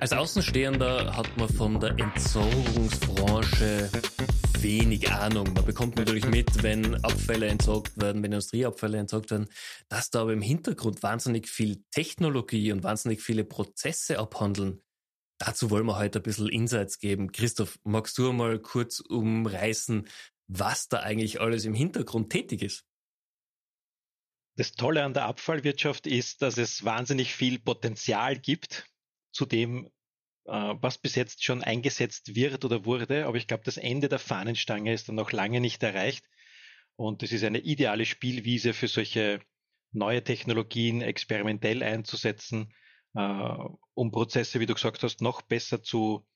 Als 0.00 0.12
Außenstehender 0.12 1.16
hat 1.16 1.36
man 1.36 1.48
von 1.48 1.78
der 1.78 1.90
Entsorgungsbranche 1.90 3.88
wenig 4.60 5.10
Ahnung. 5.12 5.52
Man 5.52 5.64
bekommt 5.64 5.96
natürlich 5.96 6.26
mit, 6.26 6.62
wenn 6.62 6.96
Abfälle 7.04 7.46
entsorgt 7.46 8.00
werden, 8.00 8.22
wenn 8.22 8.32
Industrieabfälle 8.32 8.98
entsorgt 8.98 9.30
werden, 9.30 9.48
dass 9.88 10.10
da 10.10 10.22
aber 10.22 10.32
im 10.32 10.42
Hintergrund 10.42 11.02
wahnsinnig 11.02 11.48
viel 11.48 11.84
Technologie 11.90 12.72
und 12.72 12.82
wahnsinnig 12.82 13.22
viele 13.22 13.44
Prozesse 13.44 14.18
abhandeln. 14.18 14.80
Dazu 15.38 15.70
wollen 15.70 15.86
wir 15.86 15.98
heute 15.98 16.20
ein 16.20 16.22
bisschen 16.22 16.48
Insights 16.48 16.98
geben. 16.98 17.32
Christoph, 17.32 17.78
magst 17.84 18.16
du 18.18 18.32
mal 18.32 18.58
kurz 18.60 19.00
umreißen, 19.00 20.06
was 20.46 20.88
da 20.88 20.98
eigentlich 21.00 21.40
alles 21.40 21.64
im 21.64 21.74
Hintergrund 21.74 22.30
tätig 22.30 22.62
ist? 22.62 22.84
Das 24.56 24.72
Tolle 24.72 25.02
an 25.02 25.14
der 25.14 25.24
Abfallwirtschaft 25.24 26.06
ist, 26.06 26.42
dass 26.42 26.58
es 26.58 26.84
wahnsinnig 26.84 27.34
viel 27.34 27.58
Potenzial 27.58 28.38
gibt, 28.38 28.86
zu 29.32 29.46
dem, 29.46 29.86
äh, 30.44 30.50
was 30.52 30.98
bis 30.98 31.14
jetzt 31.14 31.42
schon 31.42 31.62
eingesetzt 31.62 32.34
wird 32.34 32.64
oder 32.64 32.84
wurde. 32.84 33.26
Aber 33.26 33.36
ich 33.38 33.46
glaube, 33.46 33.64
das 33.64 33.78
Ende 33.78 34.08
der 34.08 34.18
Fahnenstange 34.18 34.92
ist 34.92 35.08
dann 35.08 35.14
noch 35.14 35.32
lange 35.32 35.60
nicht 35.60 35.82
erreicht. 35.82 36.26
Und 36.96 37.22
es 37.22 37.32
ist 37.32 37.44
eine 37.44 37.60
ideale 37.60 38.04
Spielwiese 38.04 38.74
für 38.74 38.88
solche 38.88 39.40
neue 39.92 40.22
Technologien 40.22 41.00
experimentell 41.00 41.82
einzusetzen, 41.82 42.74
äh, 43.14 43.54
um 43.94 44.10
Prozesse, 44.10 44.60
wie 44.60 44.66
du 44.66 44.74
gesagt 44.74 45.02
hast, 45.02 45.22
noch 45.22 45.40
besser 45.40 45.82
zu 45.82 46.26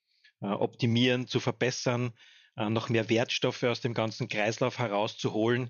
äh, 0.40 0.46
optimieren, 0.46 1.26
zu 1.26 1.40
verbessern, 1.40 2.12
noch 2.58 2.88
mehr 2.88 3.10
Wertstoffe 3.10 3.64
aus 3.64 3.82
dem 3.82 3.92
ganzen 3.92 4.28
Kreislauf 4.28 4.78
herauszuholen 4.78 5.68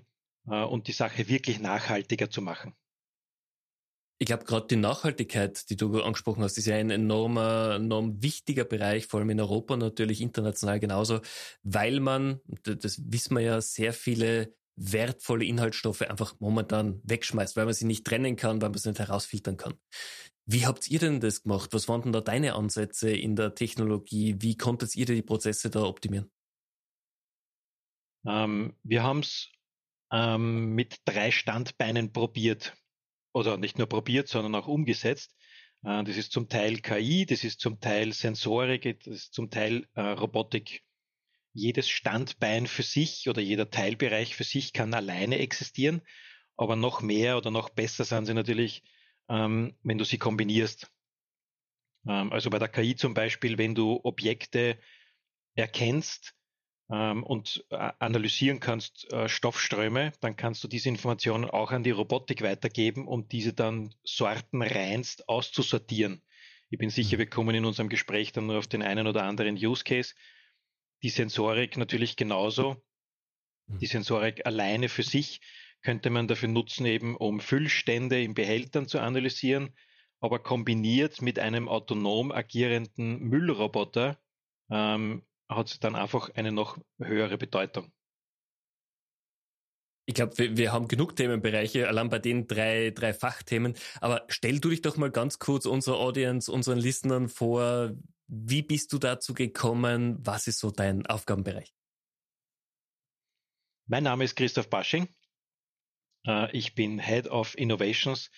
und 0.55 0.87
die 0.87 0.93
Sache 0.93 1.27
wirklich 1.27 1.59
nachhaltiger 1.59 2.29
zu 2.29 2.41
machen. 2.41 2.75
Ich 4.19 4.25
glaube, 4.25 4.45
gerade 4.45 4.65
die 4.65 4.77
Nachhaltigkeit, 4.77 5.69
die 5.69 5.75
du 5.75 6.01
angesprochen 6.01 6.43
hast, 6.43 6.57
ist 6.57 6.65
ja 6.65 6.75
ein 6.75 6.89
enormer, 6.89 7.75
enorm 7.75 8.23
wichtiger 8.23 8.65
Bereich, 8.65 9.05
vor 9.05 9.19
allem 9.19 9.29
in 9.29 9.39
Europa 9.39 9.77
natürlich, 9.77 10.21
international 10.21 10.79
genauso, 10.79 11.21
weil 11.61 11.99
man, 11.99 12.41
das 12.63 12.99
wissen 13.11 13.35
wir 13.35 13.41
ja, 13.41 13.61
sehr 13.61 13.93
viele 13.93 14.55
wertvolle 14.75 15.45
Inhaltsstoffe 15.45 16.01
einfach 16.01 16.35
momentan 16.39 17.01
wegschmeißt, 17.03 17.55
weil 17.57 17.65
man 17.65 17.73
sie 17.73 17.85
nicht 17.85 18.05
trennen 18.05 18.35
kann, 18.35 18.61
weil 18.61 18.69
man 18.69 18.79
sie 18.79 18.89
nicht 18.89 18.99
herausfiltern 18.99 19.57
kann. 19.57 19.75
Wie 20.45 20.65
habt 20.65 20.89
ihr 20.89 20.99
denn 20.99 21.19
das 21.19 21.43
gemacht? 21.43 21.73
Was 21.73 21.87
waren 21.87 22.03
denn 22.03 22.13
da 22.13 22.21
deine 22.21 22.55
Ansätze 22.55 23.11
in 23.11 23.35
der 23.35 23.53
Technologie? 23.53 24.35
Wie 24.39 24.55
konntet 24.55 24.95
ihr 24.95 25.05
die 25.05 25.21
Prozesse 25.21 25.69
da 25.69 25.83
optimieren? 25.83 26.31
Ähm, 28.25 28.75
wir 28.83 29.03
haben 29.03 29.19
es 29.19 29.51
ähm, 30.11 30.73
mit 30.73 30.97
drei 31.05 31.31
Standbeinen 31.31 32.11
probiert 32.11 32.75
oder 33.33 33.57
nicht 33.57 33.77
nur 33.77 33.87
probiert, 33.87 34.27
sondern 34.27 34.55
auch 34.55 34.67
umgesetzt. 34.67 35.35
Äh, 35.83 36.03
das 36.03 36.17
ist 36.17 36.31
zum 36.31 36.49
Teil 36.49 36.79
KI, 36.79 37.25
das 37.25 37.43
ist 37.43 37.59
zum 37.59 37.79
Teil 37.79 38.13
Sensorik, 38.13 38.99
das 39.03 39.13
ist 39.13 39.33
zum 39.33 39.49
Teil 39.49 39.87
äh, 39.93 40.01
Robotik. 40.01 40.83
Jedes 41.53 41.89
Standbein 41.89 42.67
für 42.67 42.83
sich 42.83 43.29
oder 43.29 43.41
jeder 43.41 43.69
Teilbereich 43.69 44.35
für 44.35 44.43
sich 44.43 44.73
kann 44.73 44.93
alleine 44.93 45.39
existieren, 45.39 46.01
aber 46.55 46.75
noch 46.75 47.01
mehr 47.01 47.37
oder 47.37 47.51
noch 47.51 47.69
besser 47.69 48.03
sind 48.03 48.27
sie 48.27 48.33
natürlich, 48.33 48.83
ähm, 49.27 49.75
wenn 49.81 49.97
du 49.97 50.05
sie 50.05 50.19
kombinierst. 50.19 50.91
Ähm, 52.07 52.31
also 52.31 52.49
bei 52.49 52.59
der 52.59 52.69
KI 52.69 52.95
zum 52.95 53.13
Beispiel, 53.13 53.57
wenn 53.57 53.75
du 53.75 53.99
Objekte 54.03 54.79
erkennst, 55.55 56.36
ähm, 56.89 57.23
und 57.23 57.65
äh, 57.69 57.91
analysieren 57.99 58.59
kannst 58.59 59.11
äh, 59.11 59.27
Stoffströme, 59.27 60.13
dann 60.21 60.35
kannst 60.35 60.63
du 60.63 60.67
diese 60.67 60.89
Informationen 60.89 61.45
auch 61.45 61.71
an 61.71 61.83
die 61.83 61.91
Robotik 61.91 62.41
weitergeben, 62.41 63.07
um 63.07 63.27
diese 63.27 63.53
dann 63.53 63.93
sortenreinst 64.03 65.27
auszusortieren. 65.27 66.21
Ich 66.69 66.77
bin 66.77 66.89
sicher, 66.89 67.17
mhm. 67.17 67.19
wir 67.19 67.29
kommen 67.29 67.55
in 67.55 67.65
unserem 67.65 67.89
Gespräch 67.89 68.31
dann 68.31 68.47
nur 68.47 68.57
auf 68.57 68.67
den 68.67 68.81
einen 68.81 69.07
oder 69.07 69.23
anderen 69.23 69.55
Use 69.55 69.83
Case. 69.83 70.15
Die 71.03 71.09
Sensorik 71.09 71.77
natürlich 71.77 72.15
genauso. 72.15 72.81
Mhm. 73.67 73.79
Die 73.79 73.87
Sensorik 73.87 74.45
alleine 74.45 74.89
für 74.89 75.03
sich 75.03 75.41
könnte 75.81 76.09
man 76.09 76.27
dafür 76.27 76.49
nutzen, 76.49 76.85
eben 76.85 77.15
um 77.15 77.39
Füllstände 77.39 78.21
in 78.21 78.33
Behältern 78.33 78.87
zu 78.87 78.99
analysieren, 78.99 79.75
aber 80.19 80.39
kombiniert 80.39 81.21
mit 81.21 81.37
einem 81.37 81.69
autonom 81.69 82.31
agierenden 82.31 83.19
Müllroboter 83.19 84.17
ähm, 84.69 85.23
hat 85.49 85.83
dann 85.83 85.95
einfach 85.95 86.29
eine 86.35 86.51
noch 86.51 86.77
höhere 86.99 87.37
Bedeutung. 87.37 87.91
Ich 90.05 90.15
glaube, 90.15 90.37
wir, 90.37 90.55
wir 90.55 90.71
haben 90.71 90.87
genug 90.87 91.15
Themenbereiche, 91.15 91.87
allein 91.87 92.09
bei 92.09 92.19
den 92.19 92.47
drei, 92.47 92.91
drei 92.91 93.13
Fachthemen. 93.13 93.75
Aber 93.99 94.25
stell 94.29 94.59
du 94.59 94.69
dich 94.69 94.81
doch 94.81 94.95
mal 94.95 95.11
ganz 95.11 95.37
kurz 95.37 95.65
unserer 95.65 95.97
Audience, 95.97 96.49
unseren 96.51 96.79
Listenern 96.79 97.27
vor. 97.27 97.91
Wie 98.27 98.61
bist 98.61 98.93
du 98.93 98.99
dazu 98.99 99.33
gekommen? 99.33 100.17
Was 100.25 100.47
ist 100.47 100.59
so 100.59 100.71
dein 100.71 101.05
Aufgabenbereich? 101.05 101.73
Mein 103.87 104.03
Name 104.03 104.23
ist 104.23 104.35
Christoph 104.35 104.69
Basching. 104.69 105.09
Äh, 106.25 106.55
ich 106.55 106.73
bin 106.73 106.99
Head 106.99 107.27
of 107.27 107.57
Innovations 107.57 108.31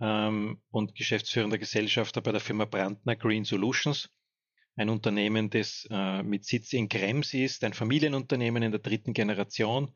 ähm, 0.00 0.62
und 0.70 0.94
geschäftsführender 0.94 1.58
Gesellschafter 1.58 2.20
bei 2.20 2.30
der 2.30 2.40
Firma 2.40 2.64
Brandner 2.64 3.16
Green 3.16 3.44
Solutions 3.44 4.08
ein 4.78 4.88
Unternehmen, 4.88 5.50
das 5.50 5.86
äh, 5.90 6.22
mit 6.22 6.44
Sitz 6.44 6.72
in 6.72 6.88
Krems 6.88 7.34
ist, 7.34 7.64
ein 7.64 7.74
Familienunternehmen 7.74 8.62
in 8.62 8.70
der 8.70 8.80
dritten 8.80 9.12
Generation, 9.12 9.92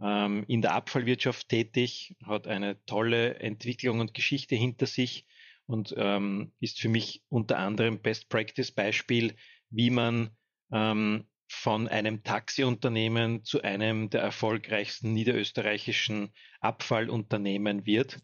ähm, 0.00 0.44
in 0.46 0.62
der 0.62 0.74
Abfallwirtschaft 0.74 1.48
tätig, 1.48 2.16
hat 2.24 2.46
eine 2.46 2.82
tolle 2.86 3.34
Entwicklung 3.40 4.00
und 4.00 4.14
Geschichte 4.14 4.54
hinter 4.54 4.86
sich 4.86 5.26
und 5.66 5.94
ähm, 5.96 6.52
ist 6.60 6.80
für 6.80 6.88
mich 6.88 7.22
unter 7.28 7.58
anderem 7.58 8.00
Best 8.00 8.28
Practice 8.28 8.70
Beispiel, 8.70 9.34
wie 9.70 9.90
man 9.90 10.30
ähm, 10.72 11.26
von 11.48 11.88
einem 11.88 12.22
Taxiunternehmen 12.22 13.44
zu 13.44 13.62
einem 13.62 14.08
der 14.08 14.22
erfolgreichsten 14.22 15.12
niederösterreichischen 15.12 16.32
Abfallunternehmen 16.60 17.86
wird. 17.86 18.20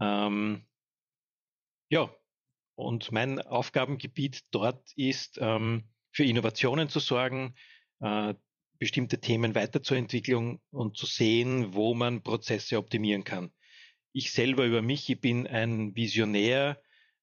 Ähm, 0.00 0.66
ja, 1.88 2.12
und 2.74 3.12
mein 3.12 3.40
Aufgabengebiet 3.40 4.44
dort 4.50 4.92
ist, 4.96 5.38
ähm, 5.40 5.84
für 6.12 6.24
Innovationen 6.24 6.88
zu 6.88 7.00
sorgen, 7.00 7.54
äh, 8.00 8.34
bestimmte 8.78 9.20
Themen 9.20 9.54
weiterzuentwickeln 9.54 10.60
und 10.70 10.96
zu 10.96 11.06
sehen, 11.06 11.74
wo 11.74 11.94
man 11.94 12.22
Prozesse 12.22 12.78
optimieren 12.78 13.24
kann. 13.24 13.50
Ich 14.12 14.32
selber 14.32 14.64
über 14.64 14.82
mich, 14.82 15.08
ich 15.08 15.20
bin 15.20 15.46
ein 15.46 15.94
Visionär. 15.96 16.80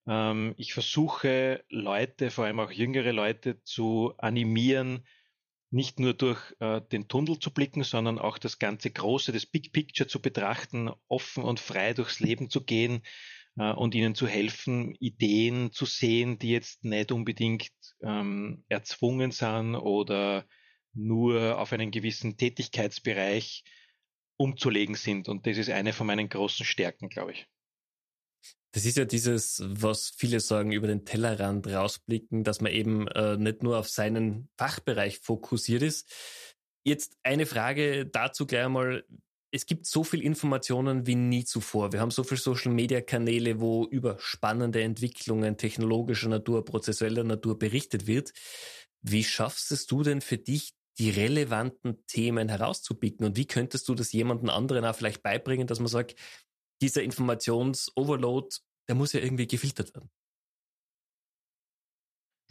Ähm, 0.08 0.54
ich 0.58 0.74
versuche 0.74 1.64
Leute, 1.70 2.32
vor 2.32 2.46
allem 2.46 2.60
auch 2.60 2.72
jüngere 2.72 3.12
Leute, 3.12 3.62
zu 3.64 4.14
animieren, 4.18 5.06
nicht 5.70 6.00
nur 6.00 6.14
durch 6.14 6.54
äh, 6.60 6.82
den 6.82 7.08
Tunnel 7.08 7.40
zu 7.40 7.54
blicken, 7.54 7.84
sondern 7.84 8.20
auch 8.20 8.38
das 8.38 8.60
ganze 8.60 8.92
Große, 8.92 9.32
das 9.32 9.46
Big 9.46 9.72
Picture 9.72 10.08
zu 10.08 10.22
betrachten, 10.22 10.92
offen 11.08 11.44
und 11.44 11.60
frei 11.60 11.94
durchs 11.94 12.20
Leben 12.20 12.50
zu 12.50 12.64
gehen, 12.64 13.04
und 13.70 13.96
ihnen 13.96 14.16
zu 14.16 14.28
helfen, 14.28 14.96
Ideen 15.00 15.72
zu 15.72 15.86
sehen, 15.86 16.40
die 16.40 16.50
jetzt 16.50 16.84
nicht 16.84 17.12
unbedingt 17.12 17.70
ähm, 18.02 18.64
erzwungen 18.70 19.32
sind 19.32 19.76
oder 19.76 20.46
nur 20.94 21.60
auf 21.60 21.72
einen 21.72 21.92
gewissen 21.92 22.38
Tätigkeitsbereich 22.38 23.64
umzulegen 24.38 24.96
sind. 24.96 25.30
Und 25.30 25.46
das 25.46 25.58
ist 25.58 25.70
eine 25.70 25.94
von 25.94 26.08
meinen 26.08 26.30
großen 26.30 26.66
Stärken, 26.66 27.10
glaube 27.10 27.34
ich. 27.34 27.48
Das 28.74 28.86
ist 28.86 28.98
ja 28.98 29.06
dieses, 29.06 29.62
was 29.66 30.14
viele 30.16 30.40
sagen, 30.40 30.72
über 30.72 30.88
den 30.88 31.04
Tellerrand 31.04 31.68
rausblicken, 31.68 32.44
dass 32.44 32.62
man 32.62 32.72
eben 32.72 33.08
äh, 33.10 33.38
nicht 33.38 33.64
nur 33.64 33.78
auf 33.78 33.90
seinen 33.90 34.50
Fachbereich 34.58 35.20
fokussiert 35.20 35.82
ist. 35.82 36.10
Jetzt 36.84 37.18
eine 37.24 37.46
Frage 37.46 38.06
dazu 38.06 38.48
gleich 38.48 38.66
einmal 38.66 39.06
es 39.52 39.66
gibt 39.66 39.86
so 39.86 40.04
viel 40.04 40.22
Informationen 40.22 41.06
wie 41.06 41.16
nie 41.16 41.44
zuvor. 41.44 41.92
Wir 41.92 42.00
haben 42.00 42.12
so 42.12 42.24
viele 42.24 42.40
Social-Media-Kanäle, 42.40 43.60
wo 43.60 43.86
über 43.86 44.18
spannende 44.20 44.82
Entwicklungen 44.82 45.58
technologischer 45.58 46.30
Natur, 46.30 46.64
prozessueller 46.64 47.26
Natur 47.26 47.60
berichtet 47.60 48.08
wird. 48.08 48.32
Wie 49.02 49.24
schaffst 49.24 49.72
es 49.72 49.88
du 49.88 50.04
denn 50.04 50.22
für 50.22 50.38
dich, 50.38 50.74
die 50.98 51.10
relevanten 51.10 52.06
Themen 52.08 52.48
herauszupicken? 52.48 53.26
Und 53.26 53.36
wie 53.36 53.48
könntest 53.48 53.90
du 53.90 53.96
das 53.96 54.14
jemandem 54.14 54.50
anderen 54.50 54.86
auch 54.86 54.96
vielleicht 54.96 55.22
beibringen, 55.22 55.68
dass 55.68 55.80
man 55.80 55.88
sagt, 55.88 56.16
dieser 56.82 57.04
Informations-Overload, 57.04 58.56
der 58.88 58.96
muss 58.96 59.14
ja 59.14 59.20
irgendwie 59.20 59.48
gefiltert 59.48 59.94
werden? 59.94 60.10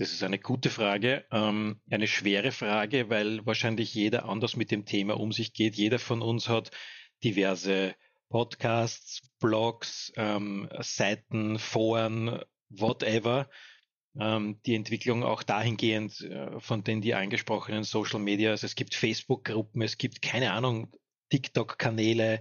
Das 0.01 0.13
ist 0.13 0.23
eine 0.23 0.39
gute 0.39 0.71
Frage, 0.71 1.27
ähm, 1.31 1.79
eine 1.91 2.07
schwere 2.07 2.53
Frage, 2.53 3.11
weil 3.11 3.45
wahrscheinlich 3.45 3.93
jeder 3.93 4.25
anders 4.25 4.57
mit 4.57 4.71
dem 4.71 4.87
Thema 4.87 5.21
um 5.21 5.31
sich 5.31 5.53
geht. 5.53 5.75
Jeder 5.75 5.99
von 5.99 6.23
uns 6.23 6.49
hat 6.49 6.71
diverse 7.23 7.95
Podcasts, 8.31 9.21
Blogs, 9.41 10.11
ähm, 10.17 10.71
Seiten, 10.79 11.59
Foren, 11.59 12.41
whatever. 12.71 13.51
Ähm, 14.19 14.59
die 14.65 14.75
Entwicklung 14.75 15.23
auch 15.23 15.43
dahingehend 15.43 16.23
äh, 16.23 16.59
von 16.61 16.83
den 16.83 17.03
die 17.03 17.13
angesprochenen 17.13 17.85
Social 17.85 18.21
Media. 18.21 18.53
Also 18.53 18.65
es 18.65 18.77
gibt 18.77 18.95
Facebook-Gruppen, 18.95 19.83
es 19.83 19.99
gibt 19.99 20.23
keine 20.23 20.53
Ahnung, 20.53 20.91
TikTok-Kanäle, 21.29 22.41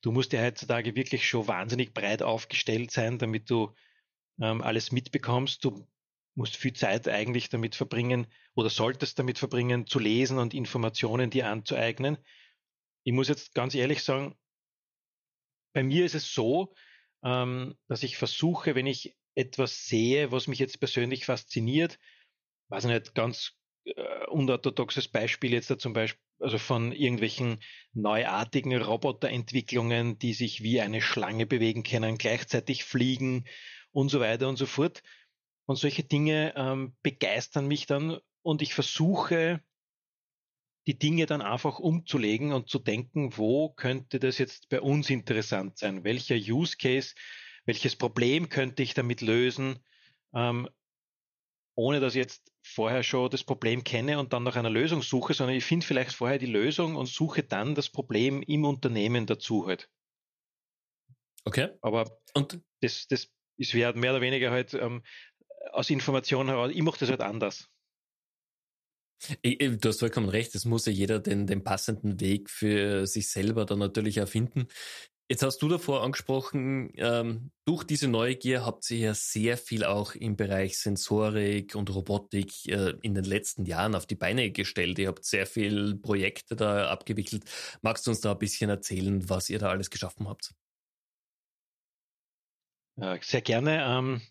du 0.00 0.12
musst 0.12 0.32
ja 0.32 0.42
heutzutage 0.42 0.94
wirklich 0.94 1.28
schon 1.28 1.48
wahnsinnig 1.48 1.92
breit 1.92 2.22
aufgestellt 2.22 2.92
sein, 2.92 3.18
damit 3.18 3.50
du 3.50 3.74
alles 4.38 4.90
mitbekommst. 4.92 5.62
Du 5.64 5.86
musst 6.40 6.56
viel 6.56 6.72
Zeit 6.72 7.06
eigentlich 7.06 7.50
damit 7.50 7.74
verbringen 7.74 8.26
oder 8.54 8.70
solltest 8.70 9.18
damit 9.18 9.38
verbringen, 9.38 9.86
zu 9.86 9.98
lesen 9.98 10.38
und 10.38 10.54
Informationen 10.54 11.28
dir 11.28 11.46
anzueignen. 11.48 12.16
Ich 13.04 13.12
muss 13.12 13.28
jetzt 13.28 13.54
ganz 13.54 13.74
ehrlich 13.74 14.02
sagen, 14.02 14.34
bei 15.74 15.82
mir 15.82 16.06
ist 16.06 16.14
es 16.14 16.32
so, 16.32 16.72
ähm, 17.22 17.76
dass 17.88 18.02
ich 18.02 18.16
versuche, 18.16 18.74
wenn 18.74 18.86
ich 18.86 19.14
etwas 19.34 19.84
sehe, 19.84 20.32
was 20.32 20.46
mich 20.46 20.58
jetzt 20.58 20.80
persönlich 20.80 21.26
fasziniert, 21.26 21.98
weiß 22.70 22.84
ich 22.84 22.90
nicht, 22.90 23.14
ganz 23.14 23.52
äh, 23.84 24.26
unorthodoxes 24.28 25.08
Beispiel 25.08 25.52
jetzt 25.52 25.70
da 25.70 25.76
zum 25.76 25.92
Beispiel, 25.92 26.22
also 26.38 26.56
von 26.56 26.92
irgendwelchen 26.92 27.62
neuartigen 27.92 28.74
Roboterentwicklungen, 28.80 30.18
die 30.18 30.32
sich 30.32 30.62
wie 30.62 30.80
eine 30.80 31.02
Schlange 31.02 31.44
bewegen 31.44 31.82
können, 31.82 32.16
gleichzeitig 32.16 32.84
fliegen 32.84 33.44
und 33.92 34.08
so 34.08 34.20
weiter 34.20 34.48
und 34.48 34.56
so 34.56 34.64
fort. 34.64 35.02
Und 35.70 35.76
solche 35.76 36.02
Dinge 36.02 36.52
ähm, 36.56 36.96
begeistern 37.04 37.68
mich 37.68 37.86
dann 37.86 38.18
und 38.42 38.60
ich 38.60 38.74
versuche, 38.74 39.62
die 40.88 40.98
Dinge 40.98 41.26
dann 41.26 41.42
einfach 41.42 41.78
umzulegen 41.78 42.52
und 42.52 42.68
zu 42.68 42.80
denken, 42.80 43.36
wo 43.36 43.68
könnte 43.68 44.18
das 44.18 44.38
jetzt 44.38 44.68
bei 44.68 44.80
uns 44.80 45.10
interessant 45.10 45.78
sein? 45.78 46.02
Welcher 46.02 46.34
Use 46.34 46.76
Case, 46.76 47.14
welches 47.66 47.94
Problem 47.94 48.48
könnte 48.48 48.82
ich 48.82 48.94
damit 48.94 49.20
lösen, 49.20 49.78
ähm, 50.34 50.68
ohne 51.76 52.00
dass 52.00 52.16
ich 52.16 52.20
jetzt 52.20 52.52
vorher 52.64 53.04
schon 53.04 53.30
das 53.30 53.44
Problem 53.44 53.84
kenne 53.84 54.18
und 54.18 54.32
dann 54.32 54.42
nach 54.42 54.56
einer 54.56 54.70
Lösung 54.70 55.02
suche, 55.02 55.34
sondern 55.34 55.54
ich 55.54 55.64
finde 55.64 55.86
vielleicht 55.86 56.16
vorher 56.16 56.38
die 56.38 56.46
Lösung 56.46 56.96
und 56.96 57.06
suche 57.06 57.44
dann 57.44 57.76
das 57.76 57.88
Problem 57.88 58.42
im 58.42 58.64
Unternehmen 58.64 59.24
dazu 59.24 59.68
halt. 59.68 59.88
Okay. 61.44 61.68
Aber 61.80 62.10
und 62.34 62.60
das, 62.80 63.06
das 63.06 63.30
ist 63.60 63.74
mehr 63.74 63.92
oder 63.92 64.20
weniger 64.20 64.50
halt 64.50 64.74
ähm, 64.74 65.02
aus 65.72 65.90
Informationen 65.90 66.48
heraus, 66.48 66.70
ich 66.72 66.82
mache 66.82 67.00
das 67.00 67.10
halt 67.10 67.20
anders. 67.20 67.68
Du 69.42 69.88
hast 69.88 70.00
vollkommen 70.00 70.30
recht, 70.30 70.54
es 70.54 70.64
muss 70.64 70.86
ja 70.86 70.92
jeder 70.92 71.18
den, 71.18 71.46
den 71.46 71.62
passenden 71.62 72.20
Weg 72.20 72.48
für 72.48 73.06
sich 73.06 73.28
selber 73.28 73.66
dann 73.66 73.78
natürlich 73.78 74.16
erfinden. 74.16 74.68
Jetzt 75.30 75.44
hast 75.44 75.62
du 75.62 75.68
davor 75.68 76.02
angesprochen, 76.02 76.90
ähm, 76.96 77.52
durch 77.64 77.84
diese 77.84 78.08
Neugier 78.08 78.66
habt 78.66 78.90
ihr 78.90 78.98
ja 78.98 79.14
sehr 79.14 79.56
viel 79.56 79.84
auch 79.84 80.16
im 80.16 80.36
Bereich 80.36 80.76
Sensorik 80.76 81.76
und 81.76 81.94
Robotik 81.94 82.66
äh, 82.66 82.94
in 83.02 83.14
den 83.14 83.22
letzten 83.22 83.64
Jahren 83.64 83.94
auf 83.94 84.06
die 84.06 84.16
Beine 84.16 84.50
gestellt. 84.50 84.98
Ihr 84.98 85.06
habt 85.06 85.24
sehr 85.24 85.46
viel 85.46 85.94
Projekte 85.94 86.56
da 86.56 86.88
abgewickelt. 86.88 87.44
Magst 87.80 88.08
du 88.08 88.10
uns 88.10 88.20
da 88.20 88.32
ein 88.32 88.38
bisschen 88.38 88.70
erzählen, 88.70 89.28
was 89.28 89.48
ihr 89.50 89.60
da 89.60 89.68
alles 89.68 89.90
geschaffen 89.90 90.28
habt? 90.28 90.52
Sehr 93.20 93.40
gerne. 93.42 93.84
Ähm, 93.84 94.22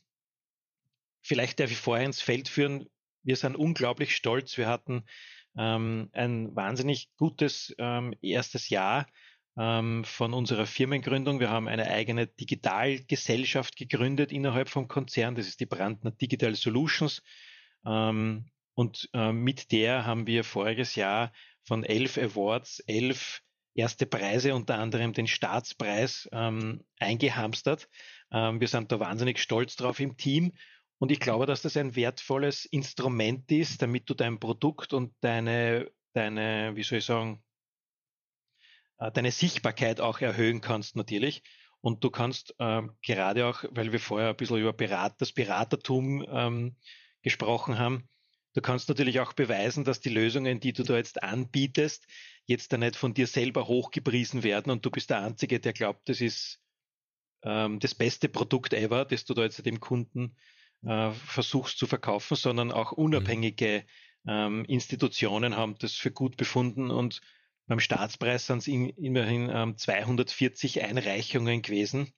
vielleicht 1.22 1.60
darf 1.60 1.72
ich 1.72 1.78
vorher 1.78 2.06
ins 2.06 2.22
Feld 2.22 2.48
führen, 2.48 2.88
wir 3.24 3.36
sind 3.36 3.56
unglaublich 3.56 4.16
stolz. 4.16 4.58
Wir 4.58 4.68
hatten 4.68 5.04
ähm, 5.58 6.10
ein 6.14 6.56
wahnsinnig 6.56 7.10
gutes 7.18 7.76
ähm, 7.78 8.14
erstes 8.22 8.70
Jahr 8.70 9.08
ähm, 9.58 10.04
von 10.06 10.34
unserer 10.34 10.66
Firmengründung. 10.66 11.40
Wir 11.40 11.50
haben 11.50 11.68
eine 11.68 11.90
eigene 11.90 12.28
Digitalgesellschaft 12.28 13.76
gegründet 13.76 14.32
innerhalb 14.32 14.70
vom 14.70 14.88
Konzern. 14.88 15.36
Das 15.36 15.48
ist 15.48 15.60
die 15.60 15.66
Brandner 15.66 16.12
Digital 16.12 16.56
Solutions. 16.56 17.22
Ähm, 17.86 18.46
und 18.74 19.10
äh, 19.14 19.34
mit 19.34 19.72
der 19.72 20.06
haben 20.06 20.26
wir 20.26 20.44
voriges 20.44 20.96
Jahr 20.96 21.34
von 21.64 21.84
elf 21.84 22.18
Awards 22.18 22.80
elf 22.88 23.42
erste 23.76 24.06
Preise, 24.06 24.56
unter 24.56 24.78
anderem 24.80 25.14
den 25.14 25.28
Staatspreis, 25.28 26.30
ähm, 26.32 26.84
eingehamstert. 26.98 27.90
Ähm, 28.32 28.60
wir 28.60 28.68
sind 28.68 28.92
da 28.92 29.00
wahnsinnig 29.00 29.40
stolz 29.40 29.76
drauf 29.76 30.00
im 30.00 30.18
Team 30.18 30.54
und 31.00 31.12
ich 31.12 31.20
glaube, 31.22 31.46
dass 31.46 31.62
das 31.62 31.78
ein 31.78 31.96
wertvolles 31.96 32.66
Instrument 32.66 33.50
ist, 33.52 33.82
damit 33.82 34.10
du 34.10 34.14
dein 34.14 34.40
Produkt 34.40 34.94
und 34.94 35.14
deine, 35.22 35.90
deine, 36.14 36.76
wie 36.76 36.84
soll 36.84 37.00
ich 37.00 37.06
sagen, 37.06 37.42
äh, 38.98 39.10
deine 39.12 39.32
Sichtbarkeit 39.32 40.02
auch 40.02 40.20
erhöhen 40.20 40.60
kannst 40.60 40.98
natürlich. 40.98 41.42
Und 41.80 42.04
du 42.04 42.10
kannst 42.10 42.54
ähm, 42.60 42.92
gerade 43.02 43.46
auch, 43.46 43.64
weil 43.72 43.94
wir 43.94 44.02
vorher 44.02 44.30
ein 44.30 44.36
bisschen 44.36 44.58
über 44.58 44.74
Berat, 44.74 45.22
das 45.22 45.32
Beratertum 45.32 46.26
ähm, 46.30 46.76
gesprochen 47.22 47.80
haben, 47.80 48.10
du 48.54 48.62
kannst 48.62 48.90
natürlich 48.90 49.22
auch 49.22 49.32
beweisen, 49.32 49.86
dass 49.86 50.02
die 50.02 50.10
Lösungen, 50.10 50.60
die 50.60 50.74
du 50.74 50.84
da 50.84 50.98
jetzt 50.98 51.24
anbietest, 51.24 52.06
jetzt 52.46 52.74
da 52.74 52.78
nicht 52.78 52.98
von 52.98 53.14
dir 53.14 53.28
selber 53.28 53.70
hochgepriesen 53.70 54.44
werden 54.44 54.70
und 54.70 54.86
du 54.86 54.92
bist 54.92 55.10
der 55.10 55.22
Einzige, 55.22 55.62
der 55.62 55.72
glaubt, 55.72 56.10
das 56.10 56.20
ist 56.20 56.60
ähm, 57.44 57.80
das 57.80 57.96
beste 57.96 58.28
Produkt 58.28 58.74
ever, 58.74 59.06
das 59.06 59.24
du 59.24 59.34
da 59.34 59.44
jetzt 59.44 59.66
dem 59.66 59.80
Kunden 59.80 60.36
äh, 60.86 61.12
versuchst 61.12 61.78
zu 61.78 61.88
verkaufen, 61.88 62.36
sondern 62.36 62.72
auch 62.72 62.92
mhm. 62.92 63.04
unabhängige 63.04 63.86
ähm, 64.28 64.66
Institutionen 64.66 65.56
haben 65.56 65.78
das 65.80 65.96
für 65.96 66.12
gut 66.12 66.38
befunden 66.38 66.92
und 66.92 67.22
beim 67.68 67.80
Staatspreis 67.80 68.48
sind 68.48 68.60
es 68.60 68.68
immerhin 68.68 69.50
ähm, 69.54 69.78
240 69.78 70.84
Einreichungen 70.84 71.62
gewesen 71.62 72.12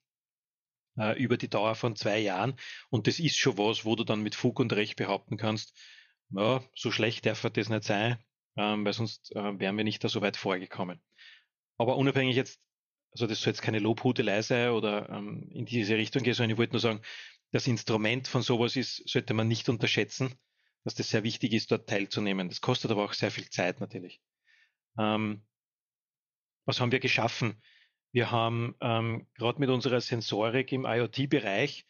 äh, 0.98 1.22
über 1.22 1.38
die 1.38 1.50
Dauer 1.50 1.76
von 1.76 1.96
zwei 1.96 2.20
Jahren 2.20 2.56
und 2.90 3.08
das 3.08 3.20
ist 3.20 3.38
schon 3.38 3.58
was, 3.58 3.86
wo 3.86 3.96
du 3.96 4.04
dann 4.04 4.24
mit 4.24 4.36
Fug 4.36 4.60
und 4.60 4.74
Recht 4.74 4.96
behaupten 4.96 5.38
kannst, 5.38 5.78
ja, 6.30 6.64
so 6.76 6.92
schlecht 6.92 7.26
darf 7.26 7.42
das 7.42 7.70
nicht 7.70 7.84
sein, 7.84 8.18
ähm, 8.56 8.86
weil 8.86 8.94
sonst 8.94 9.36
äh, 9.36 9.60
wären 9.60 9.78
wir 9.78 9.84
nicht 9.84 10.04
da 10.04 10.10
so 10.10 10.22
weit 10.22 10.38
vorgekommen. 10.38 11.02
Aber 11.78 11.98
unabhängig 11.98 12.36
jetzt, 12.36 12.62
also 13.12 13.28
das 13.28 13.42
soll 13.42 13.52
jetzt 13.52 13.62
keine 13.62 13.80
Lobhudelei 13.80 14.42
sein 14.42 14.70
oder 14.70 15.10
ähm, 15.10 15.50
in 15.52 15.66
diese 15.66 15.96
Richtung 15.96 16.24
gehen, 16.24 16.34
sondern 16.34 16.52
ich 16.52 16.58
wollte 16.58 16.74
nur 16.74 16.80
sagen, 16.80 17.02
das 17.52 17.68
Instrument 17.68 18.28
von 18.28 18.42
sowas 18.42 18.76
ist, 18.76 19.08
sollte 19.08 19.34
man 19.34 19.48
nicht 19.48 19.70
unterschätzen, 19.70 20.34
dass 20.84 20.96
das 20.96 21.10
sehr 21.10 21.24
wichtig 21.24 21.54
ist, 21.54 21.72
dort 21.72 21.88
teilzunehmen. 21.88 22.50
Das 22.50 22.62
kostet 22.62 22.92
aber 22.92 23.06
auch 23.06 23.14
sehr 23.14 23.32
viel 23.32 23.50
Zeit 23.50 23.80
natürlich. 23.80 24.22
Ähm, 24.98 25.46
was 26.66 26.80
haben 26.80 26.92
wir 26.92 27.00
geschaffen? 27.00 27.62
Wir 28.14 28.32
haben 28.32 28.76
ähm, 28.82 29.28
gerade 29.36 29.60
mit 29.60 29.70
unserer 29.70 30.02
Sensorik 30.02 30.72
im 30.72 30.86
IoT-Bereich 30.86 31.86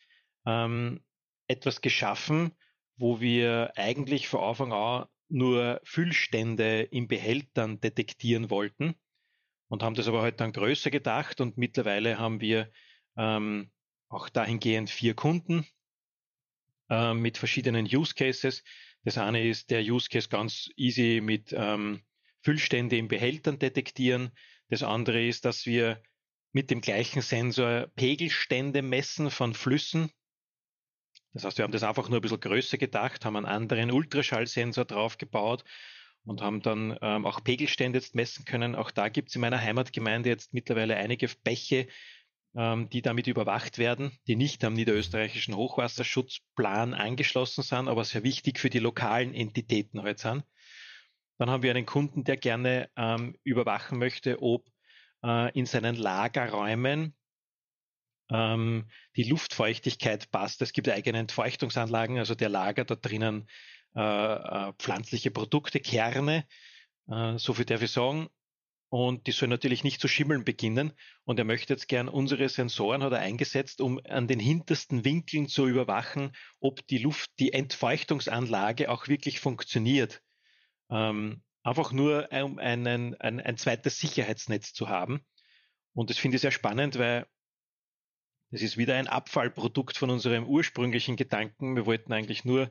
ähm, 0.46 1.04
etwas 1.48 1.82
geschaffen, 1.82 2.52
wo 2.96 3.20
wir 3.20 3.74
eigentlich 3.76 4.28
von 4.28 4.42
Anfang 4.42 4.74
an 4.74 5.08
nur 5.30 5.80
Füllstände 5.84 6.82
in 6.82 7.08
Behältern 7.08 7.80
detektieren 7.80 8.50
wollten 8.50 8.96
und 9.70 9.84
haben 9.84 9.96
das 9.96 10.08
aber 10.08 10.18
heute 10.18 10.24
halt 10.24 10.42
dann 10.42 10.54
größer 10.54 10.92
gedacht 10.92 11.42
und 11.42 11.58
mittlerweile 11.58 12.20
haben 12.20 12.42
wir 12.42 12.70
ähm, 13.18 13.72
auch 14.12 14.30
dahingehend 14.30 14.90
vier 14.90 15.16
Kunden 15.16 15.66
äh, 16.90 17.14
mit 17.14 17.38
verschiedenen 17.38 17.86
Use 17.86 18.14
Cases. 18.14 18.64
Das 19.04 19.18
eine 19.18 19.48
ist 19.48 19.72
der 19.72 19.82
Use 19.82 20.10
Case 20.10 20.30
ganz 20.30 20.70
easy 20.76 21.22
mit 21.24 21.54
ähm, 21.54 22.04
Füllstände 22.42 22.98
in 22.98 23.08
Behältern 23.08 23.58
detektieren. 23.58 24.32
Das 24.70 24.84
andere 24.84 25.26
ist, 25.26 25.46
dass 25.46 25.66
wir 25.66 26.02
mit 26.52 26.70
dem 26.70 26.82
gleichen 26.82 27.22
Sensor 27.22 27.88
Pegelstände 27.96 28.82
messen 28.82 29.32
von 29.32 29.54
Flüssen. 29.54 30.12
Das 31.34 31.46
heißt, 31.46 31.58
wir 31.58 31.64
haben 31.64 31.72
das 31.72 31.84
einfach 31.84 32.10
nur 32.10 32.20
ein 32.20 32.22
bisschen 32.22 32.42
größer 32.42 32.78
gedacht, 32.78 33.24
haben 33.24 33.38
einen 33.38 33.46
anderen 33.46 33.92
Ultraschallsensor 33.92 34.84
draufgebaut 34.84 35.64
und 36.26 36.42
haben 36.42 36.62
dann 36.62 36.98
ähm, 37.02 37.26
auch 37.26 37.44
Pegelstände 37.44 38.00
jetzt 38.00 38.16
messen 38.16 38.44
können. 38.44 38.76
Auch 38.76 38.92
da 38.92 39.08
gibt 39.08 39.30
es 39.30 39.36
in 39.36 39.42
meiner 39.42 39.62
Heimatgemeinde 39.62 40.30
jetzt 40.30 40.54
mittlerweile 40.54 40.98
einige 40.98 41.30
Bäche, 41.44 41.88
ähm, 42.56 42.90
die 42.90 43.02
damit 43.02 43.28
überwacht 43.28 43.78
werden, 43.78 44.12
die 44.28 44.36
nicht 44.36 44.64
am 44.64 44.74
niederösterreichischen 44.74 45.56
Hochwasserschutzplan 45.56 46.94
angeschlossen 46.94 47.64
sind, 47.64 47.88
aber 47.88 48.04
sehr 48.04 48.24
wichtig 48.24 48.60
für 48.60 48.70
die 48.70 48.80
lokalen 48.80 49.34
Entitäten 49.34 50.02
heute 50.02 50.22
sind. 50.22 50.44
Dann 51.38 51.50
haben 51.50 51.64
wir 51.64 51.72
einen 51.72 51.86
Kunden, 51.86 52.24
der 52.24 52.38
gerne 52.38 52.90
ähm, 52.96 53.36
überwachen 53.44 53.98
möchte, 53.98 54.42
ob 54.42 54.68
äh, 55.24 55.52
in 55.58 55.66
seinen 55.66 55.96
Lagerräumen 55.96 57.16
ähm, 58.30 58.90
die 59.16 59.24
Luftfeuchtigkeit 59.24 60.30
passt. 60.32 60.62
Es 60.62 60.74
gibt 60.74 60.90
eigene 60.90 61.20
Entfeuchtungsanlagen, 61.20 62.20
also 62.20 62.36
der 62.36 62.50
Lager 62.50 62.86
da 62.86 62.96
drinnen 62.96 63.48
äh, 63.96 64.00
äh, 64.02 64.74
pflanzliche 64.78 65.32
Produkte, 65.32 65.80
Kerne. 65.80 66.46
Äh, 67.10 67.38
so 67.38 67.54
viel 67.54 67.66
darf 67.66 67.82
ich 67.82 67.92
sagen 67.92 68.30
und 68.92 69.26
die 69.26 69.32
soll 69.32 69.48
natürlich 69.48 69.86
nicht 69.86 70.02
zu 70.02 70.10
schimmeln 70.10 70.44
beginnen. 70.44 70.92
Und 71.24 71.40
er 71.40 71.46
möchte 71.46 71.72
jetzt 71.72 71.88
gern 71.88 72.10
unsere 72.10 72.50
Sensoren 72.50 73.02
hat 73.04 73.14
er 73.14 73.20
eingesetzt, 73.20 73.80
um 73.80 74.02
an 74.04 74.28
den 74.28 74.40
hintersten 74.40 75.06
Winkeln 75.06 75.48
zu 75.48 75.66
überwachen, 75.66 76.34
ob 76.60 76.86
die 76.88 76.98
Luft, 76.98 77.32
die 77.40 77.54
Entfeuchtungsanlage 77.54 78.92
auch 78.92 79.08
wirklich 79.08 79.40
funktioniert. 79.40 80.22
Ähm, 80.90 81.42
einfach 81.64 81.94
nur, 81.94 82.28
um 82.34 82.60
einen, 82.60 83.16
ein, 83.16 83.40
ein 83.40 83.56
zweites 83.56 83.98
Sicherheitsnetz 83.98 84.74
zu 84.74 84.90
haben. 84.90 85.22
Und 85.94 86.10
das 86.10 86.18
finde 86.18 86.36
ich 86.36 86.42
sehr 86.42 86.52
spannend, 86.52 87.00
weil 87.00 87.26
das 88.50 88.62
ist 88.62 88.76
wieder 88.76 88.96
ein 88.96 89.08
Abfallprodukt 89.08 89.96
von 89.96 90.10
unserem 90.10 90.46
ursprünglichen 90.46 91.16
Gedanken. 91.16 91.78
Wir 91.78 91.86
wollten 91.86 92.12
eigentlich 92.12 92.44
nur 92.44 92.70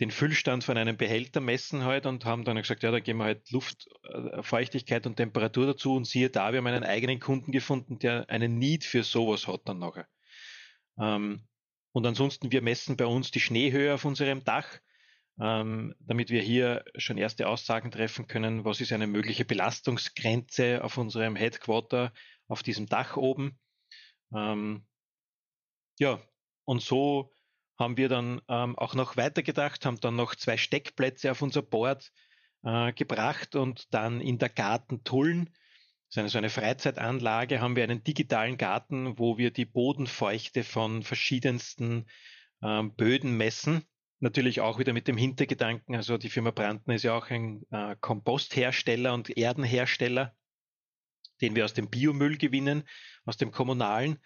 den 0.00 0.10
Füllstand 0.10 0.62
von 0.64 0.76
einem 0.76 0.96
Behälter 0.96 1.40
messen 1.40 1.84
halt 1.84 2.06
und 2.06 2.24
haben 2.24 2.44
dann 2.44 2.56
gesagt, 2.56 2.82
ja, 2.82 2.90
da 2.90 3.00
geben 3.00 3.18
wir 3.18 3.24
halt 3.24 3.50
Luftfeuchtigkeit 3.50 5.04
äh, 5.04 5.08
und 5.08 5.16
Temperatur 5.16 5.66
dazu 5.66 5.94
und 5.94 6.06
siehe 6.06 6.30
da, 6.30 6.52
wir 6.52 6.58
haben 6.58 6.66
einen 6.68 6.84
eigenen 6.84 7.18
Kunden 7.18 7.50
gefunden, 7.50 7.98
der 7.98 8.28
einen 8.30 8.58
Need 8.58 8.84
für 8.84 9.02
sowas 9.02 9.48
hat 9.48 9.62
dann 9.64 9.80
nachher. 9.80 10.06
Ähm, 11.00 11.48
und 11.92 12.06
ansonsten, 12.06 12.52
wir 12.52 12.62
messen 12.62 12.96
bei 12.96 13.06
uns 13.06 13.32
die 13.32 13.40
Schneehöhe 13.40 13.94
auf 13.94 14.04
unserem 14.04 14.44
Dach, 14.44 14.78
ähm, 15.40 15.94
damit 15.98 16.30
wir 16.30 16.42
hier 16.42 16.84
schon 16.96 17.18
erste 17.18 17.48
Aussagen 17.48 17.90
treffen 17.90 18.28
können, 18.28 18.64
was 18.64 18.80
ist 18.80 18.92
eine 18.92 19.06
mögliche 19.06 19.44
Belastungsgrenze 19.44 20.82
auf 20.84 20.96
unserem 20.96 21.34
Headquarter, 21.34 22.12
auf 22.46 22.62
diesem 22.62 22.86
Dach 22.86 23.16
oben. 23.16 23.58
Ähm, 24.34 24.86
ja, 25.98 26.20
und 26.64 26.82
so 26.82 27.32
haben 27.78 27.96
wir 27.96 28.08
dann 28.08 28.40
ähm, 28.48 28.76
auch 28.76 28.94
noch 28.94 29.16
weitergedacht, 29.16 29.86
haben 29.86 30.00
dann 30.00 30.16
noch 30.16 30.34
zwei 30.34 30.56
Steckplätze 30.56 31.30
auf 31.30 31.42
unser 31.42 31.62
Board 31.62 32.10
äh, 32.64 32.92
gebracht 32.92 33.54
und 33.54 33.92
dann 33.94 34.20
in 34.20 34.38
der 34.38 34.48
Garten 34.48 35.04
Tullen, 35.04 35.50
so 36.08 36.20
eine, 36.20 36.28
so 36.28 36.38
eine 36.38 36.50
Freizeitanlage, 36.50 37.60
haben 37.60 37.76
wir 37.76 37.84
einen 37.84 38.02
digitalen 38.02 38.56
Garten, 38.56 39.18
wo 39.18 39.38
wir 39.38 39.52
die 39.52 39.66
Bodenfeuchte 39.66 40.64
von 40.64 41.02
verschiedensten 41.02 42.06
ähm, 42.62 42.94
Böden 42.94 43.36
messen. 43.36 43.84
Natürlich 44.20 44.60
auch 44.60 44.80
wieder 44.80 44.92
mit 44.92 45.06
dem 45.06 45.16
Hintergedanken, 45.16 45.94
also 45.94 46.18
die 46.18 46.30
Firma 46.30 46.50
Brandner 46.50 46.96
ist 46.96 47.04
ja 47.04 47.16
auch 47.16 47.30
ein 47.30 47.62
äh, 47.70 47.94
Komposthersteller 48.00 49.14
und 49.14 49.36
Erdenhersteller, 49.36 50.34
den 51.40 51.54
wir 51.54 51.64
aus 51.64 51.74
dem 51.74 51.88
Biomüll 51.88 52.36
gewinnen, 52.36 52.82
aus 53.24 53.36
dem 53.36 53.52
kommunalen. 53.52 54.18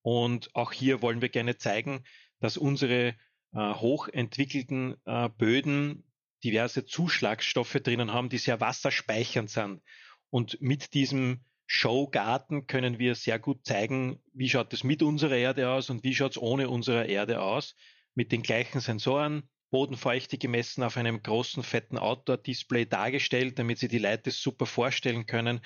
Und 0.00 0.54
auch 0.54 0.72
hier 0.72 1.02
wollen 1.02 1.20
wir 1.20 1.28
gerne 1.28 1.58
zeigen, 1.58 2.04
dass 2.40 2.56
unsere 2.56 3.14
äh, 3.52 3.74
hochentwickelten 3.74 4.96
äh, 5.04 5.28
Böden 5.28 6.04
diverse 6.44 6.86
Zuschlagstoffe 6.86 7.80
drinnen 7.82 8.12
haben, 8.12 8.28
die 8.28 8.38
sehr 8.38 8.60
wasserspeichernd 8.60 9.50
sind. 9.50 9.82
Und 10.30 10.60
mit 10.60 10.94
diesem 10.94 11.44
Showgarten 11.66 12.66
können 12.66 12.98
wir 12.98 13.14
sehr 13.14 13.38
gut 13.38 13.66
zeigen, 13.66 14.22
wie 14.32 14.48
schaut 14.48 14.72
es 14.72 14.84
mit 14.84 15.02
unserer 15.02 15.36
Erde 15.36 15.70
aus 15.70 15.90
und 15.90 16.04
wie 16.04 16.14
schaut 16.14 16.32
es 16.32 16.38
ohne 16.38 16.68
unsere 16.70 17.06
Erde 17.06 17.40
aus. 17.42 17.74
Mit 18.14 18.32
den 18.32 18.42
gleichen 18.42 18.80
Sensoren, 18.80 19.48
Bodenfeuchte 19.70 20.38
gemessen 20.38 20.82
auf 20.82 20.96
einem 20.96 21.22
großen, 21.22 21.62
fetten 21.62 21.98
Outdoor-Display 21.98 22.86
dargestellt, 22.86 23.58
damit 23.58 23.78
Sie 23.78 23.88
die 23.88 23.98
Leute 23.98 24.30
super 24.30 24.66
vorstellen 24.66 25.26
können. 25.26 25.60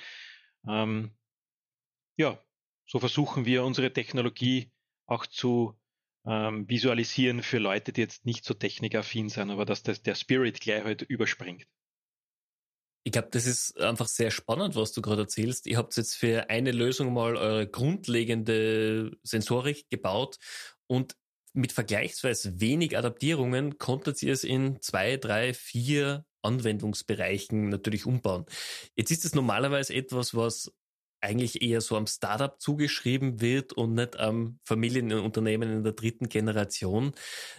Ähm, 0.67 1.15
ja, 2.17 2.37
so 2.85 2.99
versuchen 2.99 3.45
wir 3.45 3.63
unsere 3.63 3.93
Technologie 3.93 4.71
auch 5.05 5.25
zu 5.25 5.79
ähm, 6.25 6.67
visualisieren 6.69 7.43
für 7.43 7.57
Leute, 7.57 7.91
die 7.91 8.01
jetzt 8.01 8.25
nicht 8.25 8.45
so 8.45 8.53
technikaffin 8.53 9.29
sind, 9.29 9.49
aber 9.49 9.65
dass 9.65 9.83
das, 9.83 10.01
der 10.01 10.15
Spirit 10.15 10.59
gleich 10.61 10.83
halt 10.83 11.01
überspringt. 11.01 11.65
Ich 13.05 13.11
glaube, 13.11 13.27
das 13.31 13.45
ist 13.45 13.77
einfach 13.81 14.07
sehr 14.07 14.31
spannend, 14.31 14.75
was 14.75 14.93
du 14.93 15.01
gerade 15.01 15.23
erzählst. 15.23 15.67
Ihr 15.67 15.77
habt 15.77 15.95
jetzt 15.97 16.15
für 16.15 16.49
eine 16.49 16.71
Lösung 16.71 17.13
mal 17.13 17.35
eure 17.35 17.67
grundlegende 17.67 19.17
Sensorik 19.23 19.89
gebaut 19.89 20.37
und 20.87 21.17
mit 21.53 21.71
vergleichsweise 21.71 22.59
wenig 22.59 22.97
Adaptierungen 22.97 23.77
konntet 23.77 24.23
ihr 24.23 24.33
es 24.33 24.43
in 24.43 24.81
zwei, 24.81 25.17
drei, 25.17 25.53
vier 25.53 26.25
Anwendungsbereichen 26.41 27.69
natürlich 27.69 28.05
umbauen. 28.05 28.45
Jetzt 28.95 29.11
ist 29.11 29.25
es 29.25 29.35
normalerweise 29.35 29.93
etwas, 29.93 30.33
was 30.33 30.73
eigentlich 31.23 31.61
eher 31.61 31.81
so 31.81 31.95
am 31.95 32.05
Startup 32.05 32.59
zugeschrieben 32.59 33.39
wird 33.41 33.73
und 33.73 33.93
nicht 33.93 34.19
am 34.19 34.59
Familienunternehmen 34.65 35.71
in 35.71 35.83
der 35.83 35.93
dritten 35.93 36.29
Generation. 36.29 37.13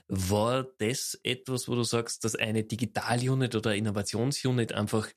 War 0.07 0.65
das 0.79 1.19
etwas, 1.23 1.69
wo 1.69 1.75
du 1.75 1.83
sagst, 1.83 2.25
dass 2.25 2.37
eine 2.37 2.65
Digital-Unit 2.65 3.55
oder 3.55 3.75
Innovations-Unit 3.75 4.73
einfach 4.75 5.11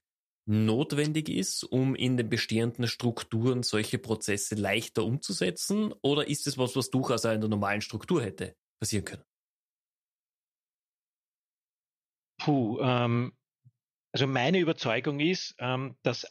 notwendig 0.48 1.28
ist, 1.28 1.64
um 1.66 1.94
in 1.94 2.16
den 2.16 2.30
bestehenden 2.30 2.88
Strukturen 2.88 3.64
solche 3.64 3.98
Prozesse 3.98 4.56
leichter 4.56 5.04
umzusetzen? 5.04 5.94
Oder 6.02 6.28
ist 6.28 6.48
es 6.48 6.58
was, 6.58 6.76
was 6.76 6.90
durchaus 6.90 7.26
auch 7.26 7.34
in 7.34 7.42
der 7.42 7.50
normalen 7.50 7.82
Struktur 7.82 8.24
hätte 8.24 8.56
passieren 8.80 9.06
können? 9.06 9.24
Puh, 12.40 12.80
ähm, 12.80 13.34
also 14.14 14.26
meine 14.26 14.60
Überzeugung 14.60 15.20
ist, 15.20 15.54
ähm, 15.60 15.98
dass 16.02 16.26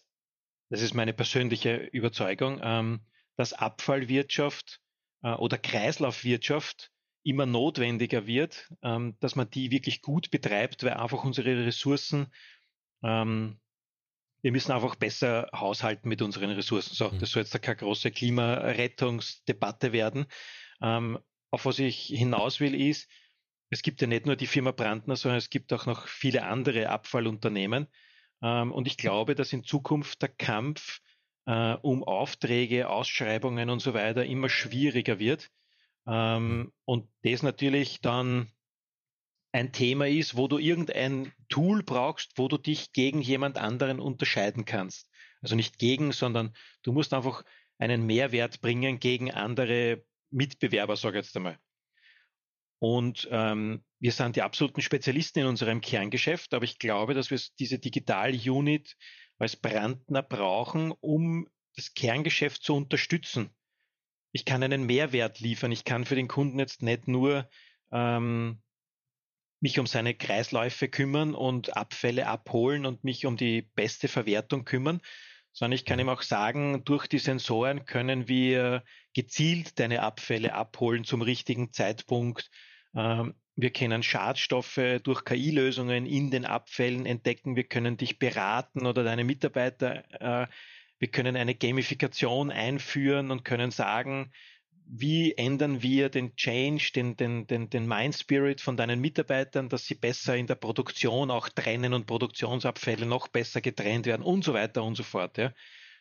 das 0.69 0.83
ist 0.83 0.95
meine 0.95 1.13
persönliche 1.13 1.77
Überzeugung, 1.77 2.61
ähm, 2.63 3.01
dass 3.37 3.53
Abfallwirtschaft 3.53 4.81
äh, 5.23 5.33
oder 5.33 5.59
Kreislaufwirtschaft 5.59 6.91
immer 7.23 7.47
notwendiger 7.47 8.27
wird, 8.27 8.73
ähm, 8.83 9.17
dass 9.21 9.37
man 9.37 9.51
die 9.51 9.71
wirklich 9.71 10.01
gut 10.01 10.31
betreibt, 10.31 10.85
weil 10.85 10.95
einfach 10.95 11.25
unsere 11.25 11.67
Ressourcen, 11.67 12.29
ähm, 13.03 13.59
wir 14.43 14.53
müssen 14.53 14.71
einfach 14.71 14.95
besser 14.95 15.49
haushalten 15.53 16.09
mit 16.09 16.23
unseren 16.23 16.51
Ressourcen. 16.51 16.95
So, 16.95 17.11
mhm. 17.11 17.19
das 17.19 17.31
soll 17.31 17.43
jetzt 17.43 17.55
da 17.55 17.59
keine 17.59 17.79
große 17.79 18.13
Klimarettungsdebatte 18.13 19.93
werden. 19.93 20.27
Ähm, 20.81 21.19
auf 21.51 21.65
was 21.65 21.79
ich 21.79 22.07
hinaus 22.07 22.61
will, 22.61 22.75
ist, 22.75 23.11
es 23.71 23.83
gibt 23.83 24.01
ja 24.01 24.07
nicht 24.07 24.27
nur 24.27 24.37
die 24.37 24.47
Firma 24.47 24.71
Brandner, 24.71 25.17
sondern 25.17 25.39
es 25.39 25.51
gibt 25.51 25.73
auch 25.73 25.87
noch 25.87 26.07
viele 26.07 26.45
andere 26.45 26.91
Abfallunternehmen. 26.91 27.89
Ähm, 28.43 28.73
und 28.73 28.87
ich 28.87 28.97
glaube, 28.97 29.35
dass 29.35 29.53
in 29.53 29.65
Zukunft 29.65 30.23
der 30.23 30.29
Kampf 30.29 31.01
äh, 31.47 31.75
um 31.75 32.05
Aufträge, 32.05 32.89
Ausschreibungen 32.89 33.71
und 33.71 33.81
so 33.81 33.95
weiter 33.95 34.25
immer 34.25 34.49
schwieriger 34.49 35.19
wird. 35.19 35.51
Ähm, 36.07 36.73
und 36.85 37.09
das 37.23 37.43
natürlich 37.43 38.01
dann 38.01 38.51
ein 39.53 39.73
Thema 39.73 40.07
ist, 40.07 40.37
wo 40.37 40.49
du 40.49 40.59
irgendein 40.59 41.33
Tool 41.49 41.83
brauchst, 41.83 42.33
wo 42.37 42.49
du 42.49 42.59
dich 42.59 42.93
gegen 42.93 43.23
jemand 43.23 43.57
anderen 43.57 44.01
unterscheiden 44.01 44.65
kannst. 44.67 45.09
Also 45.41 45.55
nicht 45.57 45.79
gegen, 45.79 46.13
sondern 46.13 46.55
du 46.83 46.93
musst 46.93 47.15
einfach 47.15 47.43
einen 47.79 48.05
Mehrwert 48.05 48.61
bringen 48.61 48.99
gegen 49.01 49.31
andere 49.31 50.05
Mitbewerber, 50.31 50.97
sage 50.97 51.19
ich 51.19 51.27
jetzt 51.27 51.37
einmal. 51.37 51.59
Und 52.79 53.29
ähm, 53.31 53.85
wir 53.99 54.13
sind 54.13 54.37
die 54.37 54.43
absoluten 54.43 54.83
Spezialisten 54.83 55.41
in 55.41 55.47
unserem 55.47 55.81
Kerngeschäft, 55.81 56.53
aber 56.55 56.65
ich 56.65 56.79
glaube, 56.79 57.15
dass 57.15 57.31
wir 57.31 57.41
diese 57.59 57.79
Digital-Unit 57.79 58.97
als 59.39 59.57
Brandner 59.57 60.23
brauchen, 60.23 60.93
um 60.93 61.49
das 61.75 61.95
Kerngeschäft 61.95 62.63
zu 62.63 62.75
unterstützen. 62.75 63.51
Ich 64.33 64.45
kann 64.45 64.63
einen 64.63 64.85
Mehrwert 64.85 65.41
liefern. 65.41 65.73
Ich 65.73 65.85
kann 65.85 66.05
für 66.05 66.15
den 66.15 66.29
Kunden 66.29 66.59
jetzt 66.59 66.83
nicht 66.83 67.09
nur 67.09 67.49
ähm, 67.91 68.63
mich 69.61 69.79
um 69.79 69.87
seine 69.87 70.15
Kreisläufe 70.15 70.89
kümmern 70.89 71.35
und 71.35 71.77
Abfälle 71.77 72.27
abholen 72.27 72.85
und 72.85 73.05
mich 73.05 73.25
um 73.25 73.37
die 73.37 73.63
beste 73.63 74.09
Verwertung 74.09 74.65
kümmern, 74.65 75.01
sondern 75.57 75.77
ich 75.77 75.87
kann 75.87 75.99
ihm 75.99 76.11
auch 76.11 76.21
sagen, 76.21 76.85
durch 76.85 77.07
die 77.07 77.19
Sensoren 77.19 77.87
können 77.87 78.29
wir 78.29 78.85
gezielt 79.15 79.79
deine 79.81 80.03
Abfälle 80.03 80.53
abholen 80.53 81.05
zum 81.05 81.23
richtigen 81.23 81.73
Zeitpunkt. 81.73 82.51
Ähm, 82.95 83.35
wir 83.55 83.71
können 83.71 84.03
Schadstoffe 84.03 84.79
durch 85.03 85.25
KI-Lösungen 85.25 86.05
in 86.05 86.31
den 86.31 86.45
Abfällen 86.45 87.07
entdecken. 87.07 87.57
Wir 87.57 87.65
können 87.65 87.97
dich 87.97 88.19
beraten 88.19 88.85
oder 88.85 89.03
deine 89.03 89.25
Mitarbeiter. 89.25 90.05
Äh, 90.43 90.47
wir 90.99 91.09
können 91.09 91.37
eine 91.37 91.55
Gamifikation 91.55 92.51
einführen 92.51 93.31
und 93.31 93.43
können 93.43 93.71
sagen, 93.71 94.33
wie 94.89 95.33
ändern 95.33 95.83
wir 95.83 96.09
den 96.09 96.37
Change, 96.37 96.91
den, 96.95 97.17
den, 97.17 97.47
den, 97.47 97.69
den 97.71 97.89
Mind 97.89 98.15
Spirit 98.15 98.61
von 98.61 98.77
deinen 98.77 99.01
Mitarbeitern, 99.01 99.69
dass 99.69 99.87
sie 99.87 99.95
besser 99.95 100.37
in 100.37 100.47
der 100.47 100.55
Produktion 100.55 101.31
auch 101.31 101.49
trennen 101.49 101.93
und 101.93 102.07
Produktionsabfälle 102.07 103.05
noch 103.05 103.29
besser 103.29 103.61
getrennt 103.61 104.07
werden 104.07 104.23
und 104.23 104.45
so 104.45 104.55
weiter 104.55 104.85
und 104.85 104.95
so 104.95 105.03
fort. 105.03 105.39
Ja. 105.39 105.53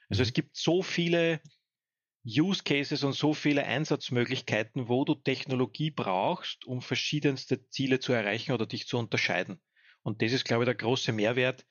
Also 0.09 0.21
es 0.21 0.29
mhm. 0.29 0.33
gibt 0.33 0.55
so 0.55 0.83
viele 0.83 1.41
Use 2.25 2.63
Cases 2.63 3.03
und 3.03 3.13
so 3.13 3.33
viele 3.33 3.65
Einsatzmöglichkeiten, 3.65 4.87
wo 4.87 5.03
du 5.03 5.15
Technologie 5.15 5.91
brauchst, 5.91 6.65
um 6.65 6.81
verschiedenste 6.81 7.67
Ziele 7.69 7.99
zu 7.99 8.13
erreichen 8.13 8.51
oder 8.51 8.65
dich 8.65 8.87
zu 8.87 8.97
unterscheiden. 8.97 9.59
Und 10.03 10.21
das 10.21 10.31
ist, 10.31 10.45
glaube 10.45 10.63
ich, 10.63 10.67
der 10.67 10.75
große 10.75 11.11
Mehrwert, 11.11 11.65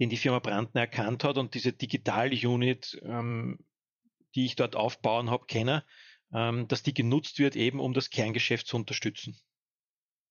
den 0.00 0.08
die 0.08 0.16
Firma 0.16 0.38
Brandner 0.38 0.82
erkannt 0.82 1.24
hat 1.24 1.38
und 1.38 1.54
diese 1.54 1.72
Digital-Unit, 1.72 3.00
ähm, 3.04 3.58
die 4.34 4.44
ich 4.46 4.56
dort 4.56 4.76
aufbauen 4.76 5.30
habe, 5.30 5.46
kenne, 5.46 5.84
ähm, 6.32 6.68
dass 6.68 6.82
die 6.82 6.94
genutzt 6.94 7.38
wird, 7.38 7.56
eben 7.56 7.80
um 7.80 7.94
das 7.94 8.10
Kerngeschäft 8.10 8.66
zu 8.66 8.76
unterstützen. 8.76 9.38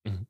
Mhm. 0.03 0.27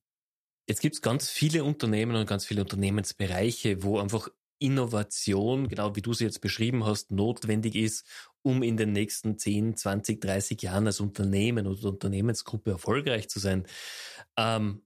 Jetzt 0.67 0.81
gibt 0.81 0.95
es 0.95 1.01
ganz 1.01 1.29
viele 1.29 1.63
Unternehmen 1.63 2.15
und 2.15 2.27
ganz 2.27 2.45
viele 2.45 2.61
Unternehmensbereiche, 2.61 3.83
wo 3.83 3.99
einfach 3.99 4.29
Innovation, 4.59 5.67
genau 5.67 5.95
wie 5.95 6.03
du 6.03 6.13
sie 6.13 6.23
jetzt 6.23 6.39
beschrieben 6.39 6.85
hast, 6.85 7.09
notwendig 7.09 7.75
ist, 7.75 8.05
um 8.43 8.61
in 8.61 8.77
den 8.77 8.91
nächsten 8.91 9.37
10, 9.39 9.75
20, 9.75 10.21
30 10.21 10.61
Jahren 10.61 10.85
als 10.85 10.99
Unternehmen 10.99 11.65
oder 11.65 11.89
Unternehmensgruppe 11.89 12.71
erfolgreich 12.71 13.27
zu 13.27 13.39
sein. 13.39 13.65
Ähm, 14.37 14.83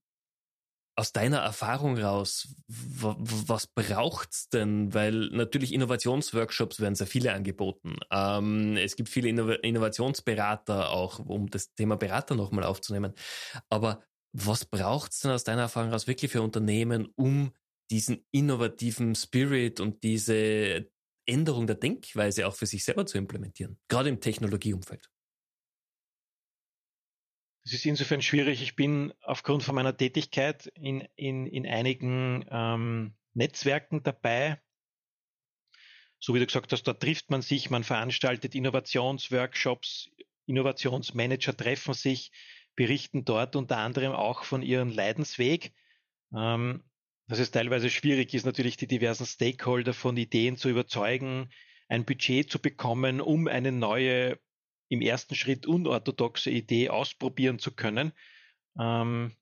aus 0.97 1.11
deiner 1.11 1.39
Erfahrung 1.39 1.97
raus, 1.97 2.55
was 2.67 3.67
braucht's 3.67 4.49
denn? 4.49 4.93
Weil 4.93 5.29
natürlich 5.31 5.73
Innovationsworkshops 5.73 6.79
werden 6.79 6.95
sehr 6.95 7.07
viele 7.07 7.33
angeboten. 7.33 7.97
Ähm, 8.11 8.77
es 8.77 8.95
gibt 8.95 9.09
viele 9.09 9.29
Inno 9.29 9.49
Innovationsberater 9.51 10.91
auch, 10.91 11.19
um 11.19 11.49
das 11.49 11.73
Thema 11.75 11.97
Berater 11.97 12.35
nochmal 12.35 12.63
aufzunehmen. 12.63 13.13
Aber 13.69 14.01
Was 14.37 14.65
braucht 14.65 15.13
es 15.13 15.19
denn 15.21 15.31
aus 15.31 15.45
deiner 15.45 15.63
Erfahrung 15.63 15.93
aus 15.93 16.07
wirklich 16.07 16.31
für 16.31 16.41
Unternehmen, 16.41 17.07
um 17.15 17.53
diesen 17.89 18.25
innovativen 18.31 19.15
Spirit 19.15 19.79
und 19.79 20.03
diese 20.03 20.89
Änderung 21.25 21.67
der 21.67 21.77
Denkweise 21.77 22.45
auch 22.47 22.55
für 22.55 22.65
sich 22.65 22.83
selber 22.83 23.05
zu 23.05 23.17
implementieren, 23.17 23.79
gerade 23.87 24.09
im 24.09 24.19
Technologieumfeld? 24.19 25.09
Es 27.65 27.73
ist 27.73 27.85
insofern 27.85 28.21
schwierig. 28.21 28.61
Ich 28.61 28.75
bin 28.75 29.11
aufgrund 29.23 29.63
von 29.63 29.73
meiner 29.73 29.97
Tätigkeit 29.97 30.67
in, 30.75 31.01
in, 31.15 31.47
in 31.47 31.65
einigen 31.65 32.45
ähm, 32.51 33.15
Netzwerken 33.33 34.03
dabei. 34.03 34.61
So 36.19 36.35
wie 36.35 36.39
du 36.39 36.45
gesagt 36.45 36.71
hast, 36.71 36.83
da 36.83 36.93
trifft 36.93 37.31
man 37.31 37.41
sich, 37.41 37.71
man 37.71 37.83
veranstaltet 37.83 38.53
Innovationsworkshops, 38.53 40.11
Innovationsmanager 40.45 41.57
treffen 41.57 41.95
sich, 41.95 42.31
berichten 42.75 43.25
dort 43.25 43.55
unter 43.55 43.77
anderem 43.77 44.11
auch 44.11 44.43
von 44.43 44.61
ihrem 44.61 44.89
Leidensweg. 44.89 45.73
Ähm, 46.35 46.83
dass 47.27 47.39
es 47.39 47.49
teilweise 47.49 47.89
schwierig 47.89 48.35
ist, 48.35 48.45
natürlich 48.45 48.77
die 48.77 48.87
diversen 48.87 49.25
Stakeholder 49.25 49.93
von 49.93 50.15
Ideen 50.15 50.57
zu 50.57 50.69
überzeugen, 50.69 51.49
ein 51.87 52.05
Budget 52.05 52.51
zu 52.51 52.59
bekommen, 52.59 53.21
um 53.21 53.47
eine 53.47 53.71
neue 53.71 54.39
im 54.87 55.01
ersten 55.01 55.35
Schritt 55.35 55.65
unorthodoxe 55.65 56.49
Idee 56.51 56.89
ausprobieren 56.89 57.59
zu 57.59 57.71
können. 57.73 58.13
Ähm, 58.79 59.35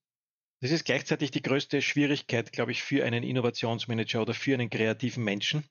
das 0.62 0.72
ist 0.72 0.86
gleichzeitig 0.86 1.32
die 1.32 1.42
größte 1.42 1.82
Schwierigkeit, 1.82 2.54
glaube 2.54 2.72
ich, 2.72 2.84
für 2.84 3.04
einen 3.06 3.24
Innovationsmanager 3.24 4.22
oder 4.22 4.34
für 4.34 4.54
einen 4.54 4.70
kreativen 4.70 5.24
Menschen 5.24 5.66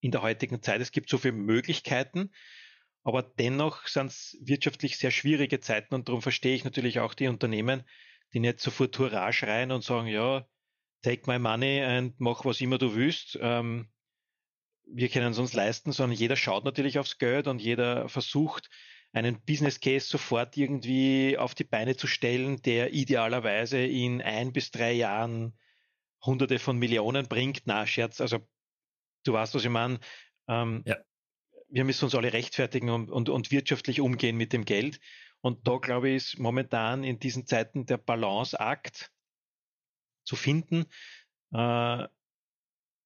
in 0.00 0.10
der 0.10 0.22
heutigen 0.22 0.62
Zeit. 0.62 0.80
Es 0.80 0.92
gibt 0.92 1.10
so 1.10 1.18
viele 1.18 1.34
Möglichkeiten, 1.34 2.30
aber 3.04 3.22
dennoch 3.22 3.86
sind 3.86 4.06
es 4.06 4.38
wirtschaftlich 4.40 4.96
sehr 4.96 5.10
schwierige 5.10 5.60
Zeiten 5.60 5.94
und 5.94 6.08
darum 6.08 6.22
verstehe 6.22 6.54
ich 6.54 6.64
natürlich 6.64 7.00
auch 7.00 7.14
die 7.14 7.28
Unternehmen, 7.28 7.82
die 8.32 8.40
nicht 8.40 8.60
sofort 8.60 8.98
Hurra 8.98 9.32
schreien 9.32 9.72
und 9.72 9.84
sagen, 9.84 10.06
ja, 10.06 10.46
take 11.02 11.30
my 11.30 11.38
money 11.38 11.84
und 11.84 12.18
mach 12.18 12.44
was 12.44 12.60
immer 12.60 12.78
du 12.78 12.94
willst. 12.94 13.38
Ähm, 13.40 13.90
wir 14.86 15.08
können 15.08 15.32
es 15.32 15.38
uns 15.38 15.52
leisten, 15.52 15.92
sondern 15.92 16.18
jeder 16.18 16.36
schaut 16.36 16.64
natürlich 16.64 16.98
aufs 16.98 17.18
Geld 17.18 17.46
und 17.46 17.60
jeder 17.60 18.08
versucht, 18.08 18.68
einen 19.12 19.40
Business 19.44 19.80
Case 19.80 20.06
sofort 20.06 20.56
irgendwie 20.56 21.36
auf 21.36 21.54
die 21.54 21.64
Beine 21.64 21.96
zu 21.96 22.06
stellen, 22.06 22.62
der 22.62 22.94
idealerweise 22.94 23.78
in 23.78 24.22
ein 24.22 24.52
bis 24.52 24.70
drei 24.70 24.92
Jahren 24.92 25.58
Hunderte 26.24 26.58
von 26.58 26.78
Millionen 26.78 27.28
bringt. 27.28 27.62
Na, 27.66 27.86
Scherz, 27.86 28.20
also 28.20 28.38
du 29.24 29.32
weißt, 29.34 29.54
was 29.54 29.64
ich 29.64 29.70
meine. 29.70 30.00
Ähm, 30.48 30.82
ja. 30.86 30.96
Wir 31.68 31.84
müssen 31.84 32.04
uns 32.04 32.14
alle 32.14 32.32
rechtfertigen 32.32 32.90
und, 32.90 33.10
und, 33.10 33.28
und 33.28 33.50
wirtschaftlich 33.50 34.00
umgehen 34.00 34.36
mit 34.36 34.52
dem 34.52 34.64
Geld. 34.64 35.00
Und 35.40 35.66
da, 35.66 35.78
glaube 35.78 36.10
ich, 36.10 36.16
ist 36.16 36.38
momentan 36.38 37.02
in 37.02 37.18
diesen 37.18 37.46
Zeiten 37.46 37.86
der 37.86 37.96
Balanceakt 37.96 39.10
zu 40.24 40.36
finden, 40.36 40.86
äh, 41.52 42.06